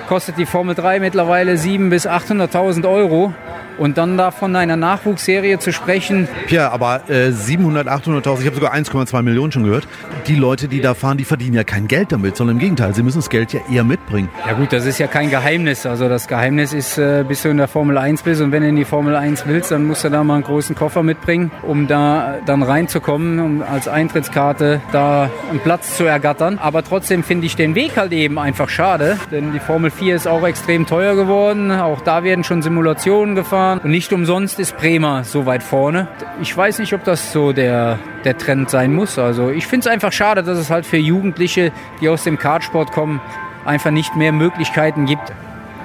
kostet 0.07 0.37
die 0.37 0.45
Formel 0.45 0.75
3 0.75 0.99
mittlerweile 0.99 1.53
700.000 1.53 1.89
bis 1.89 2.07
800.000 2.07 2.89
Euro. 2.89 3.33
Und 3.77 3.97
dann 3.97 4.17
da 4.17 4.31
von 4.31 4.55
einer 4.55 4.75
Nachwuchsserie 4.75 5.59
zu 5.59 5.73
sprechen. 5.73 6.27
Ja, 6.49 6.71
aber 6.71 7.09
äh, 7.09 7.31
700, 7.31 7.87
800.000, 7.87 8.41
ich 8.41 8.45
habe 8.45 8.55
sogar 8.55 8.73
1,2 8.73 9.21
Millionen 9.23 9.51
schon 9.51 9.63
gehört. 9.63 9.87
Die 10.27 10.35
Leute, 10.35 10.67
die 10.67 10.81
da 10.81 10.93
fahren, 10.93 11.17
die 11.17 11.25
verdienen 11.25 11.55
ja 11.55 11.63
kein 11.63 11.87
Geld 11.87 12.11
damit, 12.11 12.37
sondern 12.37 12.57
im 12.57 12.59
Gegenteil, 12.59 12.93
sie 12.93 13.03
müssen 13.03 13.19
das 13.19 13.29
Geld 13.29 13.51
ja 13.53 13.61
eher 13.71 13.83
mitbringen. 13.83 14.29
Ja 14.45 14.53
gut, 14.53 14.71
das 14.71 14.85
ist 14.85 14.99
ja 14.99 15.07
kein 15.07 15.29
Geheimnis. 15.29 15.85
Also 15.85 16.07
das 16.07 16.27
Geheimnis 16.27 16.73
ist, 16.73 16.97
äh, 16.97 17.25
bis 17.27 17.41
du 17.41 17.49
in 17.49 17.57
der 17.57 17.67
Formel 17.67 17.97
1 17.97 18.21
bist 18.21 18.41
und 18.41 18.51
wenn 18.51 18.61
du 18.61 18.69
in 18.69 18.75
die 18.75 18.85
Formel 18.85 19.15
1 19.15 19.47
willst, 19.47 19.71
dann 19.71 19.87
musst 19.87 20.03
du 20.03 20.09
da 20.09 20.23
mal 20.23 20.35
einen 20.35 20.43
großen 20.43 20.75
Koffer 20.75 21.03
mitbringen, 21.03 21.51
um 21.63 21.87
da 21.87 22.37
dann 22.45 22.63
reinzukommen, 22.63 23.39
um 23.39 23.63
als 23.63 23.87
Eintrittskarte 23.87 24.81
da 24.91 25.29
einen 25.49 25.59
Platz 25.59 25.97
zu 25.97 26.03
ergattern. 26.05 26.59
Aber 26.59 26.83
trotzdem 26.83 27.23
finde 27.23 27.47
ich 27.47 27.55
den 27.55 27.75
Weg 27.75 27.97
halt 27.97 28.11
eben 28.11 28.37
einfach 28.37 28.69
schade, 28.69 29.17
denn 29.31 29.51
die 29.51 29.59
Formel 29.59 29.89
4 29.89 30.15
ist 30.15 30.27
auch 30.27 30.45
extrem 30.45 30.85
teuer 30.85 31.15
geworden. 31.15 31.71
Auch 31.71 32.01
da 32.01 32.23
werden 32.23 32.43
schon 32.43 32.61
Simulationen 32.61 33.35
gefahren 33.35 33.62
fahren. 33.63 33.79
Und 33.83 33.91
nicht 33.91 34.11
umsonst 34.13 34.59
ist 34.59 34.77
Bremer 34.77 35.23
so 35.23 35.45
weit 35.45 35.63
vorne. 35.63 36.07
Ich 36.41 36.55
weiß 36.55 36.79
nicht, 36.79 36.93
ob 36.93 37.03
das 37.03 37.31
so 37.31 37.53
der, 37.53 37.99
der 38.23 38.37
Trend 38.37 38.69
sein 38.69 38.93
muss. 38.93 39.17
Also 39.17 39.49
ich 39.49 39.67
finde 39.67 39.87
es 39.87 39.93
einfach 39.93 40.11
schade, 40.11 40.43
dass 40.43 40.57
es 40.57 40.69
halt 40.69 40.85
für 40.85 40.97
Jugendliche, 40.97 41.71
die 42.01 42.09
aus 42.09 42.23
dem 42.23 42.37
Kartsport 42.37 42.91
kommen, 42.91 43.21
einfach 43.65 43.91
nicht 43.91 44.15
mehr 44.15 44.31
Möglichkeiten 44.31 45.05
gibt. 45.05 45.31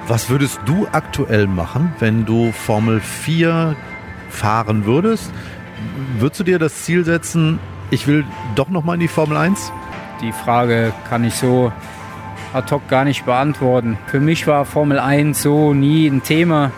Was 0.07 0.29
würdest 0.29 0.59
du 0.65 0.87
aktuell 0.91 1.47
machen, 1.47 1.93
wenn 1.99 2.25
du 2.25 2.51
Formel 2.51 2.99
4 2.99 3.75
fahren 4.29 4.85
würdest? 4.85 5.31
Würdest 6.17 6.41
du 6.41 6.43
dir 6.43 6.59
das 6.59 6.83
Ziel 6.83 7.05
setzen, 7.05 7.59
ich 7.91 8.07
will 8.07 8.25
doch 8.55 8.69
noch 8.69 8.83
mal 8.83 8.95
in 8.95 8.99
die 8.99 9.07
Formel 9.07 9.37
1? 9.37 9.71
Die 10.21 10.33
Frage 10.33 10.91
kann 11.09 11.23
ich 11.23 11.35
so 11.35 11.71
ad 12.53 12.73
hoc 12.73 12.87
gar 12.89 13.05
nicht 13.05 13.25
beantworten. 13.25 13.97
Für 14.07 14.19
mich 14.19 14.47
war 14.47 14.65
Formel 14.65 14.99
1 14.99 15.41
so 15.41 15.73
nie 15.73 16.07
ein 16.07 16.23
Thema. 16.23 16.71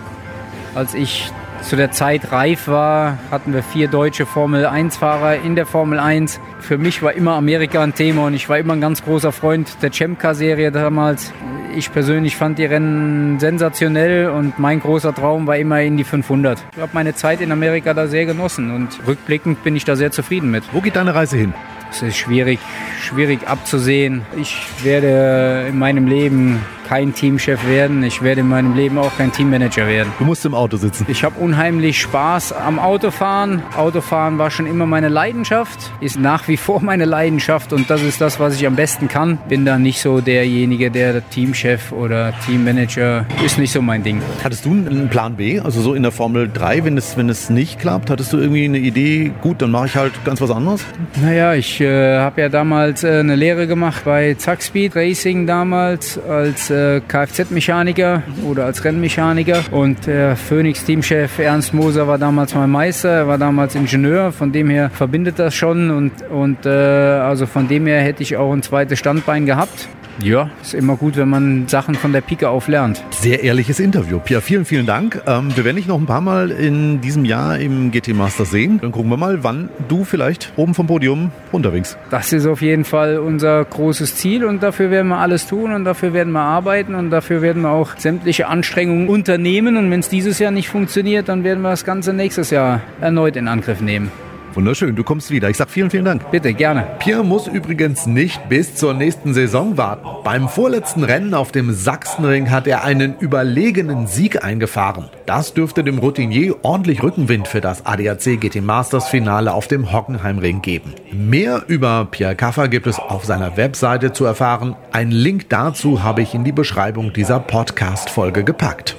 Als 0.73 0.93
ich 0.93 1.29
zu 1.63 1.75
der 1.75 1.91
Zeit 1.91 2.31
reif 2.31 2.69
war, 2.69 3.17
hatten 3.29 3.53
wir 3.53 3.61
vier 3.61 3.89
deutsche 3.89 4.25
Formel 4.25 4.65
1-Fahrer 4.65 5.35
in 5.35 5.55
der 5.55 5.65
Formel 5.65 5.99
1. 5.99 6.39
Für 6.59 6.77
mich 6.77 7.03
war 7.03 7.11
immer 7.11 7.33
Amerika 7.33 7.83
ein 7.83 7.93
Thema 7.93 8.25
und 8.27 8.33
ich 8.33 8.47
war 8.47 8.57
immer 8.57 8.73
ein 8.73 8.81
ganz 8.81 9.03
großer 9.03 9.33
Freund 9.33 9.81
der 9.81 9.91
Chemka-Serie 9.91 10.71
damals. 10.71 11.33
Ich 11.75 11.91
persönlich 11.91 12.37
fand 12.37 12.57
die 12.57 12.65
Rennen 12.65 13.37
sensationell 13.39 14.29
und 14.29 14.59
mein 14.59 14.79
großer 14.79 15.13
Traum 15.13 15.45
war 15.45 15.57
immer 15.57 15.81
in 15.81 15.97
die 15.97 16.05
500. 16.05 16.63
Ich 16.73 16.81
habe 16.81 16.91
meine 16.93 17.15
Zeit 17.15 17.41
in 17.41 17.51
Amerika 17.51 17.93
da 17.93 18.07
sehr 18.07 18.25
genossen 18.25 18.73
und 18.73 19.05
rückblickend 19.05 19.63
bin 19.63 19.75
ich 19.75 19.83
da 19.83 19.97
sehr 19.97 20.11
zufrieden 20.11 20.51
mit. 20.51 20.63
Wo 20.71 20.79
geht 20.79 20.95
deine 20.95 21.13
Reise 21.13 21.35
hin? 21.35 21.53
Es 21.91 22.01
ist 22.01 22.17
schwierig, 22.17 22.59
schwierig 23.01 23.47
abzusehen. 23.47 24.21
Ich 24.37 24.57
werde 24.83 25.65
in 25.67 25.77
meinem 25.77 26.07
Leben 26.07 26.61
kein 26.91 27.13
Teamchef 27.13 27.65
werden. 27.69 28.03
Ich 28.03 28.21
werde 28.21 28.41
in 28.41 28.49
meinem 28.49 28.75
Leben 28.75 28.97
auch 28.97 29.15
kein 29.17 29.31
Teammanager 29.31 29.87
werden. 29.87 30.11
Du 30.19 30.25
musst 30.25 30.45
im 30.45 30.53
Auto 30.53 30.75
sitzen. 30.75 31.05
Ich 31.07 31.23
habe 31.23 31.39
unheimlich 31.39 32.01
Spaß 32.01 32.51
am 32.51 32.79
Autofahren. 32.79 33.63
Autofahren 33.77 34.37
war 34.37 34.51
schon 34.51 34.65
immer 34.65 34.85
meine 34.85 35.07
Leidenschaft, 35.07 35.89
ist 36.01 36.19
nach 36.19 36.49
wie 36.49 36.57
vor 36.57 36.81
meine 36.81 37.05
Leidenschaft 37.05 37.71
und 37.71 37.89
das 37.89 38.03
ist 38.03 38.19
das, 38.19 38.41
was 38.41 38.55
ich 38.55 38.67
am 38.67 38.75
besten 38.75 39.07
kann. 39.07 39.37
Bin 39.47 39.63
da 39.63 39.79
nicht 39.79 40.01
so 40.01 40.19
derjenige, 40.19 40.91
der 40.91 41.25
Teamchef 41.29 41.93
oder 41.93 42.33
Teammanager 42.45 43.25
ist 43.45 43.57
nicht 43.57 43.71
so 43.71 43.81
mein 43.81 44.03
Ding. 44.03 44.21
Hattest 44.43 44.65
du 44.65 44.71
einen 44.71 45.07
Plan 45.07 45.37
B? 45.37 45.61
Also 45.61 45.79
so 45.79 45.93
in 45.93 46.03
der 46.03 46.11
Formel 46.11 46.49
3, 46.53 46.83
wenn 46.83 46.97
es, 46.97 47.15
wenn 47.15 47.29
es 47.29 47.49
nicht 47.49 47.79
klappt, 47.79 48.09
hattest 48.09 48.33
du 48.33 48.37
irgendwie 48.37 48.65
eine 48.65 48.79
Idee, 48.79 49.31
gut, 49.39 49.61
dann 49.61 49.71
mache 49.71 49.85
ich 49.85 49.95
halt 49.95 50.11
ganz 50.25 50.41
was 50.41 50.51
anderes? 50.51 50.83
Naja, 51.23 51.53
ich 51.53 51.79
äh, 51.79 52.17
habe 52.17 52.41
ja 52.41 52.49
damals 52.49 53.05
äh, 53.05 53.19
eine 53.19 53.37
Lehre 53.37 53.65
gemacht 53.65 54.01
bei 54.03 54.33
Zack 54.33 54.61
Speed 54.61 54.93
Racing 54.97 55.47
damals 55.47 56.19
als 56.27 56.69
äh, 56.69 56.80
Kfz-Mechaniker 57.07 58.23
oder 58.49 58.65
als 58.65 58.83
Rennmechaniker. 58.83 59.63
Und 59.71 60.07
der 60.07 60.35
Phoenix-Teamchef 60.35 61.39
Ernst 61.39 61.73
Moser 61.73 62.07
war 62.07 62.17
damals 62.17 62.55
mein 62.55 62.69
Meister, 62.69 63.09
er 63.09 63.27
war 63.27 63.37
damals 63.37 63.75
Ingenieur. 63.75 64.31
Von 64.31 64.51
dem 64.51 64.69
her 64.69 64.89
verbindet 64.89 65.39
das 65.39 65.53
schon. 65.53 65.91
Und, 65.91 66.11
und 66.29 66.65
äh, 66.65 66.69
also 66.69 67.45
von 67.45 67.67
dem 67.67 67.85
her 67.85 68.01
hätte 68.01 68.23
ich 68.23 68.37
auch 68.37 68.51
ein 68.51 68.63
zweites 68.63 68.99
Standbein 68.99 69.45
gehabt. 69.45 69.87
Ja, 70.23 70.51
ist 70.61 70.75
immer 70.75 70.97
gut, 70.97 71.17
wenn 71.17 71.29
man 71.29 71.67
Sachen 71.67 71.95
von 71.95 72.13
der 72.13 72.21
Pike 72.21 72.47
auf 72.47 72.67
lernt. 72.67 73.03
Sehr 73.09 73.43
ehrliches 73.43 73.79
Interview. 73.79 74.19
Pia, 74.19 74.39
vielen, 74.39 74.65
vielen 74.65 74.85
Dank. 74.85 75.21
Ähm, 75.25 75.55
wir 75.55 75.65
werden 75.65 75.77
dich 75.77 75.87
noch 75.87 75.99
ein 75.99 76.05
paar 76.05 76.21
Mal 76.21 76.51
in 76.51 77.01
diesem 77.01 77.25
Jahr 77.25 77.57
im 77.57 77.91
GT 77.91 78.09
Master 78.09 78.45
sehen. 78.45 78.79
Dann 78.81 78.91
gucken 78.91 79.09
wir 79.09 79.17
mal, 79.17 79.43
wann 79.43 79.69
du 79.87 80.03
vielleicht 80.03 80.53
oben 80.57 80.75
vom 80.75 80.87
Podium 80.87 81.31
runterwinkst. 81.51 81.97
Das 82.11 82.33
ist 82.33 82.45
auf 82.45 82.61
jeden 82.61 82.85
Fall 82.85 83.17
unser 83.17 83.65
großes 83.65 84.15
Ziel 84.15 84.45
und 84.45 84.61
dafür 84.61 84.91
werden 84.91 85.07
wir 85.07 85.17
alles 85.17 85.47
tun 85.47 85.73
und 85.73 85.85
dafür 85.85 86.13
werden 86.13 86.33
wir 86.33 86.41
arbeiten 86.41 86.93
und 86.93 87.09
dafür 87.09 87.41
werden 87.41 87.63
wir 87.63 87.71
auch 87.71 87.97
sämtliche 87.97 88.47
Anstrengungen 88.47 89.09
unternehmen. 89.09 89.75
Und 89.77 89.89
wenn 89.89 90.01
es 90.01 90.09
dieses 90.09 90.37
Jahr 90.37 90.51
nicht 90.51 90.69
funktioniert, 90.69 91.29
dann 91.29 91.43
werden 91.43 91.61
wir 91.61 91.69
das 91.69 91.83
Ganze 91.83 92.13
nächstes 92.13 92.51
Jahr 92.51 92.81
erneut 92.99 93.35
in 93.35 93.47
Angriff 93.47 93.81
nehmen. 93.81 94.11
Wunderschön, 94.53 94.95
du 94.95 95.03
kommst 95.03 95.31
wieder. 95.31 95.49
Ich 95.49 95.57
sag 95.57 95.69
vielen, 95.69 95.89
vielen 95.89 96.05
Dank. 96.05 96.29
Bitte, 96.31 96.53
gerne. 96.53 96.85
Pierre 96.99 97.23
muss 97.23 97.47
übrigens 97.47 98.05
nicht 98.05 98.49
bis 98.49 98.75
zur 98.75 98.93
nächsten 98.93 99.33
Saison 99.33 99.77
warten. 99.77 100.07
Beim 100.23 100.49
vorletzten 100.49 101.03
Rennen 101.03 101.33
auf 101.33 101.51
dem 101.51 101.73
Sachsenring 101.73 102.51
hat 102.51 102.67
er 102.67 102.83
einen 102.83 103.17
überlegenen 103.19 104.07
Sieg 104.07 104.43
eingefahren. 104.43 105.09
Das 105.25 105.53
dürfte 105.53 105.83
dem 105.83 105.99
Routinier 105.99 106.55
ordentlich 106.63 107.01
Rückenwind 107.01 107.47
für 107.47 107.61
das 107.61 107.85
ADAC 107.85 108.39
GT 108.39 108.61
Masters 108.61 109.07
Finale 109.07 109.53
auf 109.53 109.67
dem 109.67 109.91
Hockenheimring 109.91 110.61
geben. 110.61 110.93
Mehr 111.11 111.63
über 111.67 112.07
Pierre 112.09 112.35
Kaffer 112.35 112.67
gibt 112.67 112.87
es 112.87 112.99
auf 112.99 113.25
seiner 113.25 113.57
Webseite 113.57 114.11
zu 114.11 114.25
erfahren. 114.25 114.75
Einen 114.91 115.11
Link 115.11 115.49
dazu 115.49 116.03
habe 116.03 116.21
ich 116.21 116.33
in 116.33 116.43
die 116.43 116.51
Beschreibung 116.51 117.13
dieser 117.13 117.39
Podcast-Folge 117.39 118.43
gepackt. 118.43 118.97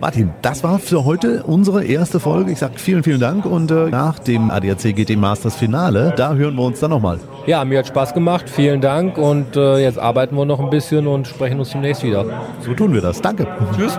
Martin, 0.00 0.30
das 0.42 0.62
war 0.62 0.78
für 0.78 1.04
heute 1.04 1.42
unsere 1.44 1.84
erste 1.84 2.20
Folge. 2.20 2.52
Ich 2.52 2.58
sage 2.58 2.74
vielen, 2.78 3.02
vielen 3.02 3.20
Dank 3.20 3.46
und 3.46 3.70
äh, 3.70 3.88
nach 3.88 4.18
dem 4.18 4.50
ADAC 4.50 4.94
GT 4.94 5.16
Masters 5.16 5.56
Finale, 5.56 6.12
da 6.16 6.34
hören 6.34 6.54
wir 6.56 6.64
uns 6.64 6.80
dann 6.80 6.90
nochmal. 6.90 7.18
Ja, 7.46 7.64
mir 7.64 7.78
hat 7.78 7.86
Spaß 7.86 8.12
gemacht. 8.12 8.50
Vielen 8.50 8.80
Dank 8.80 9.16
und 9.16 9.56
äh, 9.56 9.78
jetzt 9.78 9.98
arbeiten 9.98 10.36
wir 10.36 10.44
noch 10.44 10.60
ein 10.60 10.70
bisschen 10.70 11.06
und 11.06 11.26
sprechen 11.26 11.58
uns 11.58 11.70
demnächst 11.70 12.02
wieder. 12.02 12.26
So 12.60 12.74
tun 12.74 12.92
wir 12.92 13.00
das. 13.00 13.22
Danke. 13.22 13.46
Tschüss. 13.74 13.98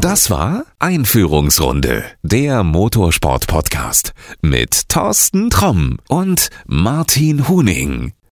Das 0.00 0.30
war 0.30 0.64
Einführungsrunde, 0.78 2.04
der 2.22 2.62
Motorsport-Podcast 2.62 4.12
mit 4.40 4.88
Thorsten 4.88 5.50
Tromm 5.50 5.98
und 6.08 6.48
Martin 6.66 7.48
Huning. 7.48 8.12